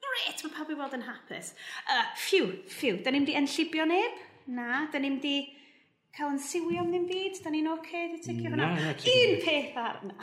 [0.00, 1.54] Gret, mae pawb i weld yn hapus.
[1.84, 4.20] Uh, ffiw, ffiw, da ni'n di enllibio neb?
[4.50, 5.34] Na, da ni'n di
[6.16, 8.70] cael yn siwio am ddim byd, da ni'n oce, okay, dwi'n ticio hwnna.
[9.14, 10.16] Un peth ar yna.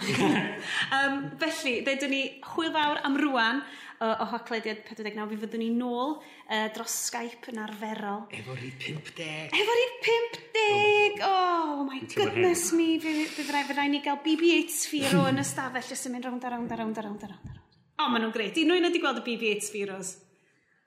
[0.97, 2.23] um, felly, dde ni
[2.55, 3.61] hwyl fawr am rwan
[3.99, 8.25] o, o hoclediad 49, fi fyddwn ni nôl uh, dros Skype yn arferol.
[8.37, 9.27] Efo rhi 50!
[9.57, 11.23] Efo rhi 50!
[11.25, 16.09] Oh, my oh goodness me, bydd fy rai ni gael BB-8 sphero yn ystafell jyst
[16.09, 17.63] yn mynd rownd a rownd a rownd a rownd a rownd.
[17.97, 18.59] O, maen nhw'n gret.
[18.61, 20.13] Un un wedi gweld y BB-8 spheros.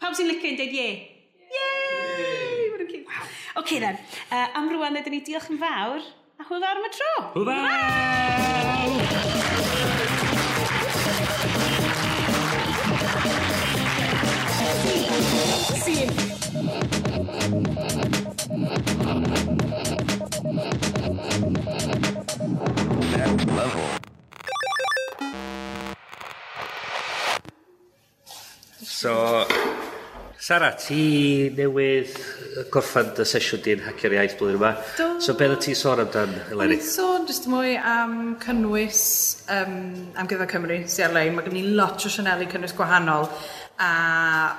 [0.00, 0.90] Pawb sy'n licio yn dweud ie.
[1.50, 1.66] Ie!
[2.70, 3.06] Maen nhw'n cute.
[3.10, 3.66] Wow.
[3.70, 3.98] Then,
[4.30, 6.00] uh, am rwan ydyn ni diolch yn fawr
[6.40, 7.12] a hwyl fawr am y tro.
[7.34, 9.20] Hwyl fawr!
[15.94, 16.10] sîn.
[23.56, 23.86] Level.
[28.82, 29.46] So,
[30.38, 32.16] Sara, ti newydd
[32.72, 34.72] gorffan dy sesiwn di'n hacio'r iaith blwyddyn yma.
[34.98, 35.06] Do.
[35.22, 36.76] So, beth ti sôn amdan, Eleri?
[36.76, 39.02] Dwi'n sôn jyst mwy am cynnwys
[39.52, 39.76] um,
[40.18, 41.36] am gyfer Cymru sy'n ar-lein.
[41.36, 43.28] Mae gen i lot o sianeli cynnwys gwahanol
[43.80, 43.90] a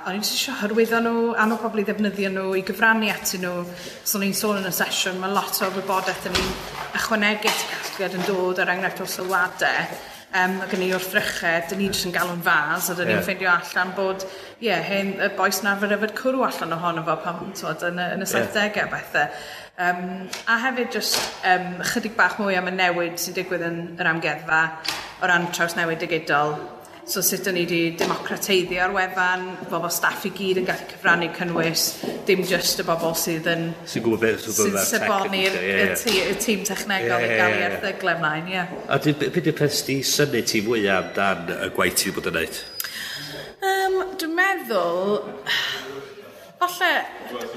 [0.08, 3.60] o'n i'n eisiau hyrwyddo nhw, am y pobl i ddefnyddio nhw, i gyfrannu atyn nhw.
[4.02, 6.56] So o'n i'n sôn yn y sesiwn, mae lot o wybodaeth yn ni'n
[6.98, 9.94] ychwanegu at y casgliad yn dod ar enghraifft o sylwadau.
[10.32, 13.24] Um, ac yn ei wrthrychau, dyn ni jyst yn galw'n fas, a dyn ni'n yeah.
[13.28, 17.18] ffeindio allan bod, ie, yeah, hyn, y boes na fyr yfyd cwrw allan ohono fo
[17.22, 18.90] pan, twod, yn y, yn y 70au yeah.
[18.90, 19.42] bethau.
[19.82, 24.14] Um, a hefyd jyst um, chydig bach mwy am y newid sy'n digwydd yn yr
[24.16, 24.62] amgeddfa
[25.20, 26.56] o ran traws newid digidol
[27.04, 31.28] So sut o'n ni wedi democrateiddio ar wefan, bobl staff i gyd yn gallu cyfrannu
[31.34, 31.86] cynnwys,
[32.28, 33.64] dim just y bobl sydd yn...
[33.90, 38.62] Sy'n gwybod beth sy'n bod sabonu'r tîm technegol i gael ei erthyglau ymlaen, ie.
[38.86, 42.62] A beth yw'r peth sy'n syni ti fwyaf amdan y gwaith ti'n bod yn neud?
[43.66, 45.18] Um, dwi'n meddwl
[46.62, 46.90] falle,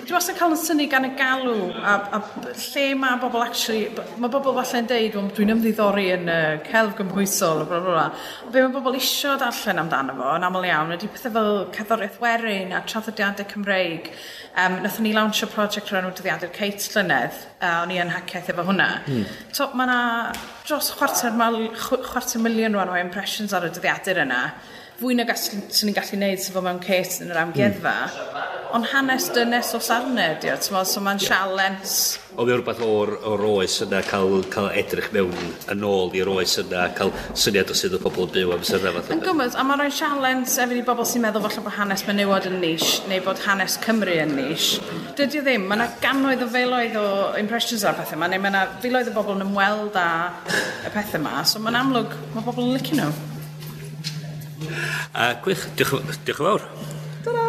[0.06, 2.20] dwi wastad cael yn syni gan y galw, a, a
[2.51, 3.89] lle mae bobl actually,
[4.22, 8.06] mae bobl falle yn deud, well, dwi'n ymddiddori yn uh, celf gymhwysol, bla bla bla.
[8.53, 12.74] Be mae bobl isio darllen amdano fo, yn aml iawn, ydy pethau fel cerddoriaeth werin
[12.76, 14.10] a traddodiadau Cymreig.
[14.56, 18.53] Um, nathon ni lawnsio prosiect rhan o dyddiadur Kate Llynedd, a o'n i yn haceth
[18.53, 18.89] efo hwnna.
[19.06, 19.26] Mm.
[19.51, 19.99] So, mae yna
[20.66, 24.41] dros chwarter, mal, chwarter miliwn rwan o impressions ar y dyddiadur yna.
[24.95, 27.97] Fwy na gallu, sy'n ni'n gallu neud sef o mewn Kate yn yr amgueddfa.
[28.08, 31.93] Mm ond hanes dynes o sarne, diolch, so mae'n sialens.
[32.36, 35.36] O e'n rhywbeth o'r, or oes yna cael, cael edrych mewn
[35.71, 38.82] yn ôl i'r oes yna, cael syniad o sydd y pobl yn byw am sy'n
[38.84, 39.11] rhaid.
[39.15, 42.49] Yn gwmwys, a mae'n rhoi sialens efo i bobl sy'n meddwl falle bod hanes menywod
[42.49, 44.73] yn nish, neu bod hanes Cymru yn nish.
[45.15, 47.05] Dydy o ddim, mae yna ganoedd o feloedd o
[47.39, 50.09] impressions ar pethau yma, neu mae yna filoedd o bobl yn ymweld â
[50.51, 53.15] y pethau yma, so mae'n amlwg, mae bobl yn licio nhw.
[55.15, 56.67] A gwych, diolch, diolch yn fawr.
[57.23, 57.47] Ta-da!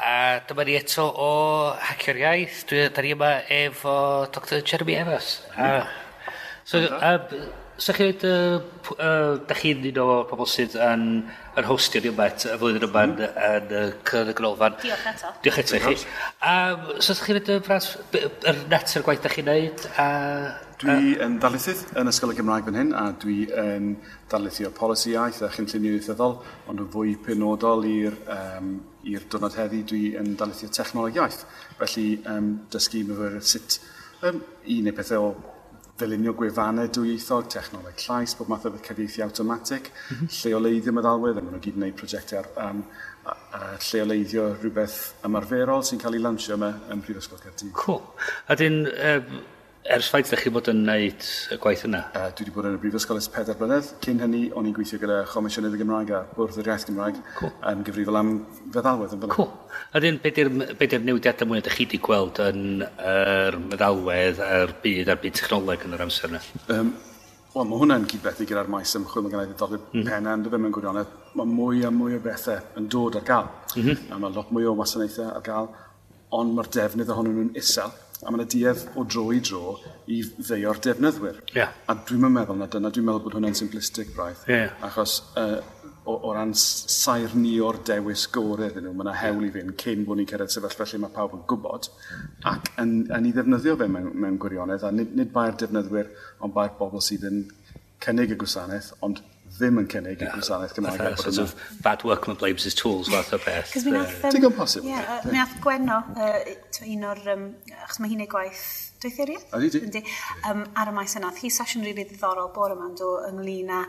[0.00, 1.32] A dyma ni eto o
[1.76, 2.62] Hacio'r Iaith.
[2.70, 3.94] Dwi, da ni yma efo
[4.32, 5.42] Dr Jeremy Evans.
[5.60, 5.82] A,
[6.64, 7.34] so, um,
[7.76, 11.04] so chi dweud, uh, uh, da chi'n un o pobl sydd yn,
[11.52, 13.44] yn hostio ni yma, y flwyddyn yma mm-hmm.
[13.50, 13.92] yn, yn,
[14.22, 14.78] yn y gynolfan.
[14.80, 15.32] Diolch eto.
[15.44, 15.96] Diolch eto i chi.
[16.48, 19.84] Um, so chi'n dweud, Frans, yr natur gwaith da chi'n neud?
[20.00, 20.08] A,
[20.80, 23.90] Dwi yn darlithydd yn Ysgol y Gymraeg fan hyn a dwi yn
[24.32, 26.38] darlithio polisi iaith a chynllunio ieithyddol,
[26.72, 28.78] ond yn fwy penodol i'r um,
[29.08, 31.44] i'r diwrnod heddi, dwi yn dalithu'r technoleg iaith.
[31.78, 33.78] Felly, um, dysgu myfyr sut
[34.26, 35.32] um, un neu pethau o
[36.00, 40.34] ddilynio gwefannau dwyieithog, technoleg llais, bob math o cyfieithu automatic, mm -hmm.
[40.40, 42.82] lleoleiddio meddalwedd, a maen nhw gyd yn gwneud prosiectau ar um,
[43.24, 44.98] a, a lleoleiddio rhywbeth
[45.28, 47.72] ymarferol sy'n cael ei lansio yma ym Prifysgol Caerdydd.
[47.76, 48.00] Cool.
[48.48, 49.40] A dyn, um,
[49.90, 52.02] ers ffaith ydych chi bod yn wneud y gwaith yna?
[52.14, 53.90] Uh, dwi wedi bod yn y brifysgol ys pedair blynedd.
[54.04, 57.52] Cyn hynny, o'n i'n gweithio gyda Chomisiynydd y Gymraeg a Bwrdd yr Iaith Gymraeg cool.
[57.72, 58.32] yn gyfrifol am
[58.70, 59.34] feddalwedd yn fyna.
[59.34, 59.50] Cool.
[59.90, 64.74] A dyn, be di'r newidiadau mwy ydych chi wedi gweld yn yr er meddalwedd a'r
[64.84, 66.42] byd a'r byd technoleg yn yr amser yna?
[66.72, 66.92] Um,
[67.50, 70.04] Wel, mae hwnna'n cydbethu gyda'r maes ymchwil mae gennym ddod mm.
[70.06, 71.14] penna, yn dyfod mewn gwirionedd.
[71.34, 73.48] Mae mwy a mwy o bethau yn dod ar gael.
[73.74, 74.04] Mm -hmm.
[74.14, 75.66] A mae lot mwy o wasanaethau ar gael,
[76.38, 77.90] ond mae'r defnydd ohonyn nhw'n isel
[78.20, 79.76] a mae yna duedd o dro i dro
[80.12, 81.42] i ddeuo'r defnyddwyr.
[81.56, 81.74] Yeah.
[81.88, 84.42] A dwi'n meddwl na dyna, dwi'n meddwl bod hwnna'n simplistic braidd.
[84.50, 84.74] Yeah.
[84.84, 85.60] Achos uh,
[86.04, 89.76] o, o ran sair ni o'r dewis gorau iddyn nhw, mae yna hewl i fynd
[89.80, 91.90] cyn bod ni'n cyrraedd sefyllfa lle mae pawb yn gwybod
[92.50, 96.56] ac yn, yn ei ddefnyddio fe mewn, mewn gwirionedd a nid, nid bai'r defnyddwyr ond
[96.56, 97.44] bai'r bobl sydd yn
[98.04, 99.20] cynnig y gwasanaeth ond
[99.60, 101.00] ddim yn cynnig i gwasanaeth Gymraeg.
[101.00, 103.72] Fatha sort of bad workman blames his tools fath o beth.
[103.74, 104.16] Cos mi nath...
[104.24, 104.86] Um, Digon posib.
[104.86, 107.26] Ie, yeah, uh, mi nath Gwenno, uh, un o'r...
[107.34, 107.44] Um,
[107.82, 108.64] achos mae hi'n ei gwaith
[109.00, 109.82] dweithio'r Ydy, di.
[109.88, 110.02] Ydy.
[110.50, 113.84] Um, ar y maes yna, hi sesiwn rili ddiddorol bore yma'n dod ynglyn â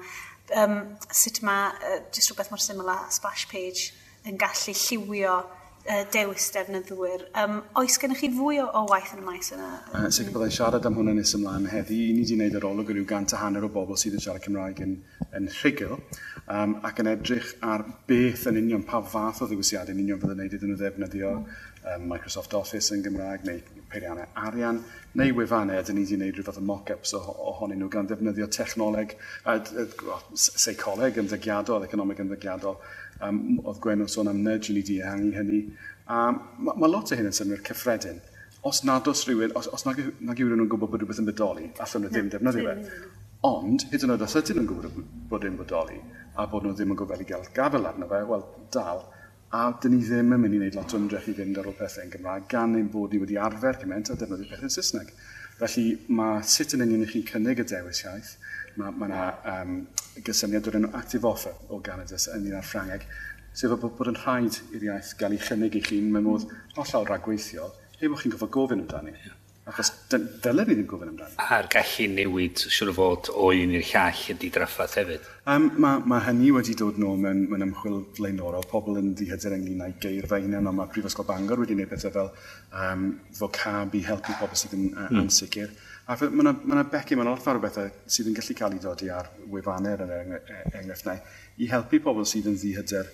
[0.61, 0.78] um,
[1.11, 3.91] sut mae uh, jyst rhywbeth mor syml a splash page
[4.28, 5.39] yn gallu lliwio
[5.88, 7.26] uh, dewis defnyddwyr.
[7.42, 9.70] Um, oes gennych chi fwy o, o waith yn y maes yna?
[9.92, 12.02] Uh, sicr byddai'n siarad am hwnna nes ymlaen heddi.
[12.16, 14.82] Ni wedi gwneud yr olwg ryw gant a hanner o bobl sydd yn siarad Cymraeg
[14.86, 14.96] yn,
[15.38, 20.04] yn rhugl um, ac yn edrych ar beth yn union, pa fath o ddiwysiadau yn
[20.06, 23.62] union fyddai'n gwneud iddyn nhw ddefnyddio um, Microsoft Office yn Gymraeg neu
[23.92, 24.82] peiriannau arian
[25.20, 29.58] neu wefannau, ydyn ni wedi gwneud rhywbeth o mock-ups ohonyn nhw gan ddefnyddio technoleg, uh,
[29.58, 32.80] uh, seicoleg ymddygiadol, economeg ymddygiadol,
[33.28, 35.61] um, oedd Gwen o'n sôn am nudge ni di ehangu hynny.
[36.07, 38.19] Um, mae ma lot o hyn yn symud cyffredin.
[38.67, 41.72] Os nad oes rhywun, os, os nag, nag yw nhw'n gwybod bod rhywbeth yn bodoli,
[41.82, 42.99] allan nhw ddim defnyddio fe.
[43.49, 45.97] Ond, hyd yn oed os ydyn nhw'n gwybod bod yn bodoli,
[46.38, 48.45] a bod nhw ddim yn gofeli gael gafel arno fe, wel,
[48.76, 49.01] dal,
[49.51, 51.78] a dyn ni ddim yn mynd i wneud lot o ymdrech i fynd ar ôl
[51.80, 55.09] pethau yn Gymraeg, gan ein bod ni wedi arfer cymaint a defnyddio pethau yn Saesneg.
[55.57, 55.88] Felly
[56.19, 58.36] mae sut yn union i chi'n cynnig y dewis iaith,
[58.80, 59.76] mae ma yna um,
[60.26, 63.05] gysyniad o'r enw active offer o Ganadus yn un ar Ffrangeg,
[63.53, 67.07] sef bod, bod yn rhaid i'r iaith gael ei chynnig i chi'n mewn modd hollol
[67.09, 69.15] ragweithiol, heb bod chi'n gofod gofyn amdani.
[69.69, 71.36] Achos dylen ni ddim gofyn amdani.
[71.43, 75.28] A'r gallu newid siwr o fod o un i'r llall ydy draffaeth hefyd.
[75.53, 78.65] Um, mae ma hynny wedi dod nôl mewn, mewn ymchwil flaenorol.
[78.72, 82.34] Pobl yn ddihyder ynglyn â'i geirfa hunan, ond mae Prifysgol Bangor wedi gwneud pethau fel
[82.84, 83.07] um,
[83.38, 85.22] vocab i helpu pobl sydd yn mm.
[85.22, 85.69] ansicr.
[85.69, 88.38] Uh, A mae yna, ma yna becu, mae yna lot fawr o bethau sydd yn
[88.38, 91.18] gallu cael ei dodi ar wefannau yn yr e- e- enghraifft yna
[91.62, 93.12] i helpu pobl sydd yn ddihyder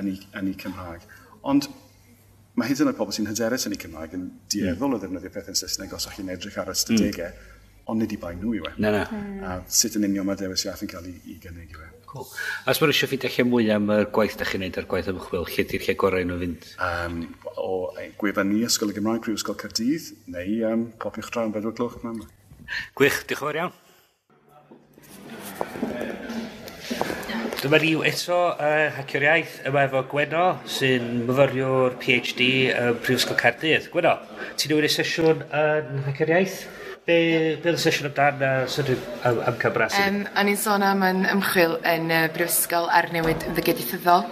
[0.00, 1.06] yn eu, yn eu Cymraeg.
[1.48, 1.70] Ond
[2.58, 4.96] mae hyd yn oed pobl sy'n hyderus yn ei Cymraeg yn dieddol mm.
[4.96, 7.32] o ddefnyddio pethau'n Saesneg os o'ch chi'n edrych ar ystadegau.
[7.32, 7.57] Mm
[7.88, 8.72] ond nid i bai nhw i we.
[8.76, 9.04] Na, na.
[9.12, 9.38] Mm.
[9.44, 11.88] A sut yn union mae dewis iaith yn cael ei, ei gynnig i we.
[12.08, 12.24] Cool.
[12.64, 15.44] A sbwyr eisiau ffeindio lle mwy am y gwaith da chi'n neud ar gwaith ymchwil,
[15.48, 16.70] lle di'r lle gorau nhw fynd?
[16.84, 17.18] Um,
[17.60, 21.52] o e, gwefan ni, Ysgol y Gymraeg, Rhyw Ysgol Cardydd, neu um, popiwch draw yn
[21.52, 22.24] bedwar gloch yma.
[22.96, 23.76] Gwych, diolch yn fawr iawn.
[27.58, 33.88] Dyma ni eto uh, Hacio'r Iaith yma efo Gweno sy'n myfyriwr PhD ym Prifysgol Cardydd.
[33.92, 34.14] Gweno,
[34.56, 36.60] ti'n newid y sesiwn yn Hacio'r Iaith?
[37.08, 38.90] Be, be oedd y sesiwn amdan amdana sydd
[39.24, 40.00] am, am cyfrasu?
[40.04, 44.26] Um, o'n i'n sôn am yn ymchwil yn uh, Brifysgol ar newid yn ddigediethyddol.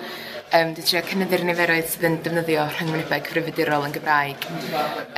[0.58, 4.44] Um, Dwi'n trio cynnyddu'r niferoedd sydd yn defnyddio rhyngwynebau cyfrifydurol yn Gymraeg.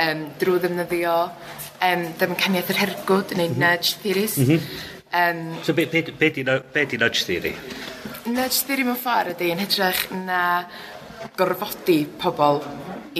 [0.05, 3.67] Um, drwy ddefnyddio um, ddefnycaniaeth yr hergwd yn neu mm -hmm.
[3.67, 4.39] nudge theories.
[4.39, 4.81] Mm -hmm.
[5.19, 7.55] um, so be, be, be, di, be di nudge theory?
[8.23, 10.43] Nudge theory mewn ffordd ydy yn hytrach na
[11.35, 12.63] gorfodi pobl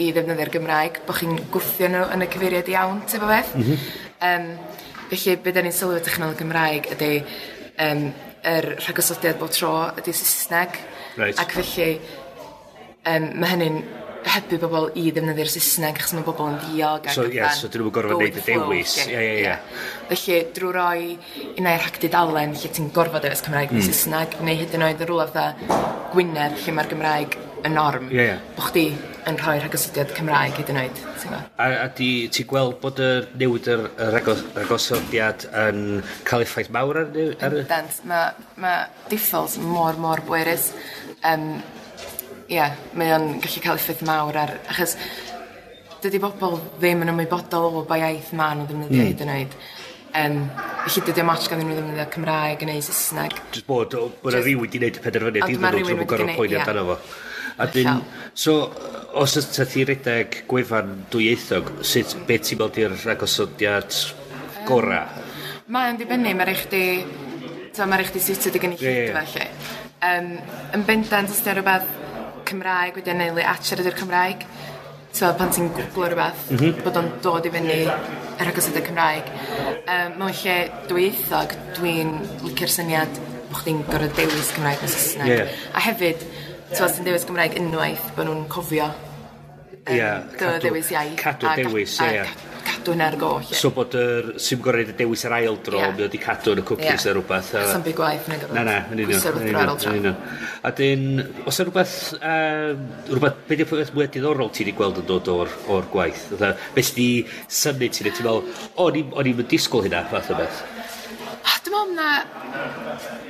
[0.00, 3.58] i ddefnyddio'r Gymraeg, bod chi'n gwthio nhw yn y cyfeiriad iawn, ti'n beth?
[3.58, 4.08] Mm -hmm.
[4.20, 4.50] Um,
[5.10, 7.12] felly, be da ni'n sylwi o technoleg Gymraeg ydy
[7.86, 8.04] um,
[8.50, 10.76] yr rhagosodiad bod tro ydy Saesneg.
[11.16, 11.40] Right.
[11.40, 11.90] Ac felly,
[13.08, 13.82] um, mae hynny'n
[14.30, 17.94] hybu bobl i ddefnyddio'r Saesneg achos mae bobl yn ddiog so, yeah, so dyn nhw'n
[17.96, 19.84] gorfod wneud y dewis yeah, yeah, yeah.
[20.10, 23.86] felly drwy roi unau rhac dudalen lle ti'n gorfod dewis Cymraeg mm.
[23.86, 25.78] Saesneg neu hyd yn oed yn rhywle fatha
[26.12, 28.10] Gwynedd lle mae'r Gymraeg y norm.
[28.10, 28.28] Yeah.
[28.30, 28.44] Yeah.
[28.56, 28.84] Bo chdi
[29.28, 31.00] yn rhoi hagosodiad Cymraeg hyd yn oed.
[31.30, 33.86] A, a di, ti gweld bod y newid yr,
[34.16, 35.82] rhagosodiad yn
[36.28, 37.10] cael effaith mawr ar,
[37.46, 37.58] ar.
[37.70, 38.30] Dant, mae
[38.60, 38.76] ma
[39.10, 40.70] diffols mor, mor bwerus.
[41.26, 41.60] Um,
[42.50, 44.56] yeah, mae o'n gallu cael effaith mawr ar...
[44.72, 44.96] Achos
[46.00, 49.08] dydy bobl ddim yn ymwybodol o ba iaith ma nhw ddefnyddio mm.
[49.10, 49.56] hyd yn oed.
[50.20, 50.38] Um,
[50.86, 53.36] felly dydy o match gan nhw ddefnyddio Cymraeg yn ei Saesneg.
[53.52, 56.86] Jyst bod, bod y rhywun wedi gwneud y penderfyniad iddyn nhw, dwi'n gwneud poeni amdano
[56.88, 56.96] fo.
[57.58, 58.02] A dyn,
[58.34, 58.56] so,
[59.18, 63.96] os ydy ti redeg gwefan dwyieithog, sut, beth ti'n bod i'r agosodiad
[64.68, 65.02] gora?
[65.08, 65.28] Um,
[65.70, 66.84] Mae'n dibynnu, mae rhaid chi,
[67.76, 69.20] so mae rhaid chi sut ydy gen i chyd yeah.
[69.20, 69.48] felly.
[70.00, 70.30] Um,
[70.74, 71.88] yn bendant, os ti'n rhywbeth
[72.50, 74.46] Cymraeg wedyn neu atcher ydy'r Cymraeg,
[75.14, 76.82] so pan ti'n gwglo rhywbeth, mm -hmm.
[76.86, 79.30] bod o'n dod i fyny yr agosodiad Cymraeg.
[79.84, 80.56] Um, mewn lle
[80.90, 82.14] dwyieithog, dwi'n
[82.46, 83.20] licio'r syniad
[83.50, 85.30] bod chdi'n gorfod dewis Cymraeg yn Saesneg.
[85.30, 85.54] Yeah.
[85.74, 86.26] A hefyd,
[86.70, 86.90] yeah.
[86.96, 88.90] sy'n dewis Gymraeg unwaith, bod nhw'n cofio
[89.90, 91.18] um, yeah, dy dewis iaith.
[91.20, 92.14] Cadw dewis, ie.
[92.20, 92.38] Yeah.
[92.60, 93.46] Cadw hynna ar goll.
[93.56, 95.94] So bod yr, sy'n gorau y dewis yr ail dro, yeah.
[95.96, 97.06] mi wedi cadw yn y cwcis yeah.
[97.10, 97.52] a rhywbeth.
[97.56, 97.64] A...
[97.72, 100.18] Sa'n byd gwaith yn y Na, na, yn union.
[100.62, 101.06] A dyn,
[101.48, 102.74] os yna rhywbeth, uh,
[103.10, 106.28] rhywbeth, beth yw'r peth mwy diddorol ti wedi gweld yn dod o'r, or gwaith?
[106.76, 108.44] Beth di wedi syni ti'n ti'n meddwl,
[108.84, 110.62] o'n i'n disgwyl hynna, fath o beth?
[111.40, 112.08] Dwi'n meddwl na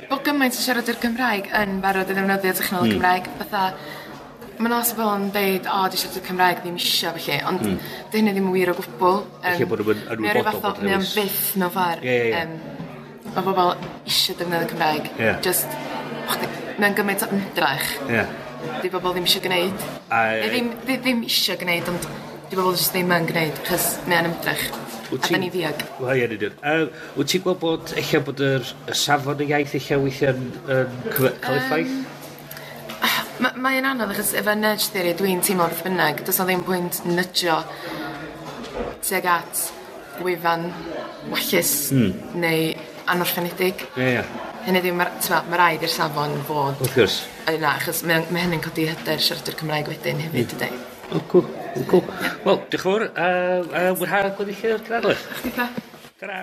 [0.09, 2.95] bod gymaint o siarad i'r Cymraeg yn barod i ddefnyddio technoleg mm.
[2.95, 3.27] Cymraeg.
[3.39, 3.63] Fatha,
[4.61, 7.77] mae'n os bobl yn dweud, o, di siarad i'r Cymraeg ddim isio, felly, ond mm.
[8.11, 9.19] dy hynny ddim yn wir o gwbl.
[9.51, 10.79] Um, bod yn ymwybodol.
[10.81, 12.07] Mae o'n fyth mewn ffordd.
[12.07, 12.47] Yeah, yeah.
[12.47, 15.11] um, mae bobl eisiau defnyddio Cymraeg.
[15.19, 15.41] Yeah.
[15.45, 15.77] Just,
[16.81, 17.89] mae'n gymaint o ymdrach.
[18.09, 18.31] Yeah.
[18.81, 19.89] Di bobl ddim eisiau gwneud.
[20.07, 20.23] I...
[20.47, 22.09] Ddim, ddim, eisiau gwneud, ond
[22.49, 24.71] di bobl jyst ddim yn gwneud, chos mae'n ymdrach.
[25.11, 25.83] Wyt a da ni ddiog.
[25.99, 29.89] Wel, ie, nid Um, wyt ti'n gweld bod, eich bod yr, safon y iaith eich
[29.99, 30.45] weithio yn,
[31.11, 31.95] cael effaith?
[31.97, 32.21] Um,
[33.41, 37.01] Mae'n ma anodd achos efo nudge theory dwi'n teimlo beth bynnag, does o ddim pwynt
[37.09, 37.57] nudgeio
[39.01, 39.65] tuag at
[40.21, 40.67] wefan
[41.31, 42.37] wellus mm.
[42.43, 42.71] neu
[43.11, 43.83] anorffenedig.
[43.97, 44.15] Ie, yeah, ie.
[44.21, 44.47] Yeah.
[44.61, 46.77] Hynny ddim, mae ma raid i'r safon fod...
[46.85, 47.17] Wrth gwrs.
[47.49, 50.59] Yna, achos mae ma hynny'n codi hyder siaradwyr Cymraeg wedyn hefyd, mm.
[50.61, 50.90] dydy.
[51.11, 51.43] Cwl,
[51.91, 52.05] cwl.
[52.45, 53.27] Wel, diolch yn fawr, a,
[53.75, 55.25] a mwynhau gweddill yr cyfadledd.
[56.21, 56.39] Gra.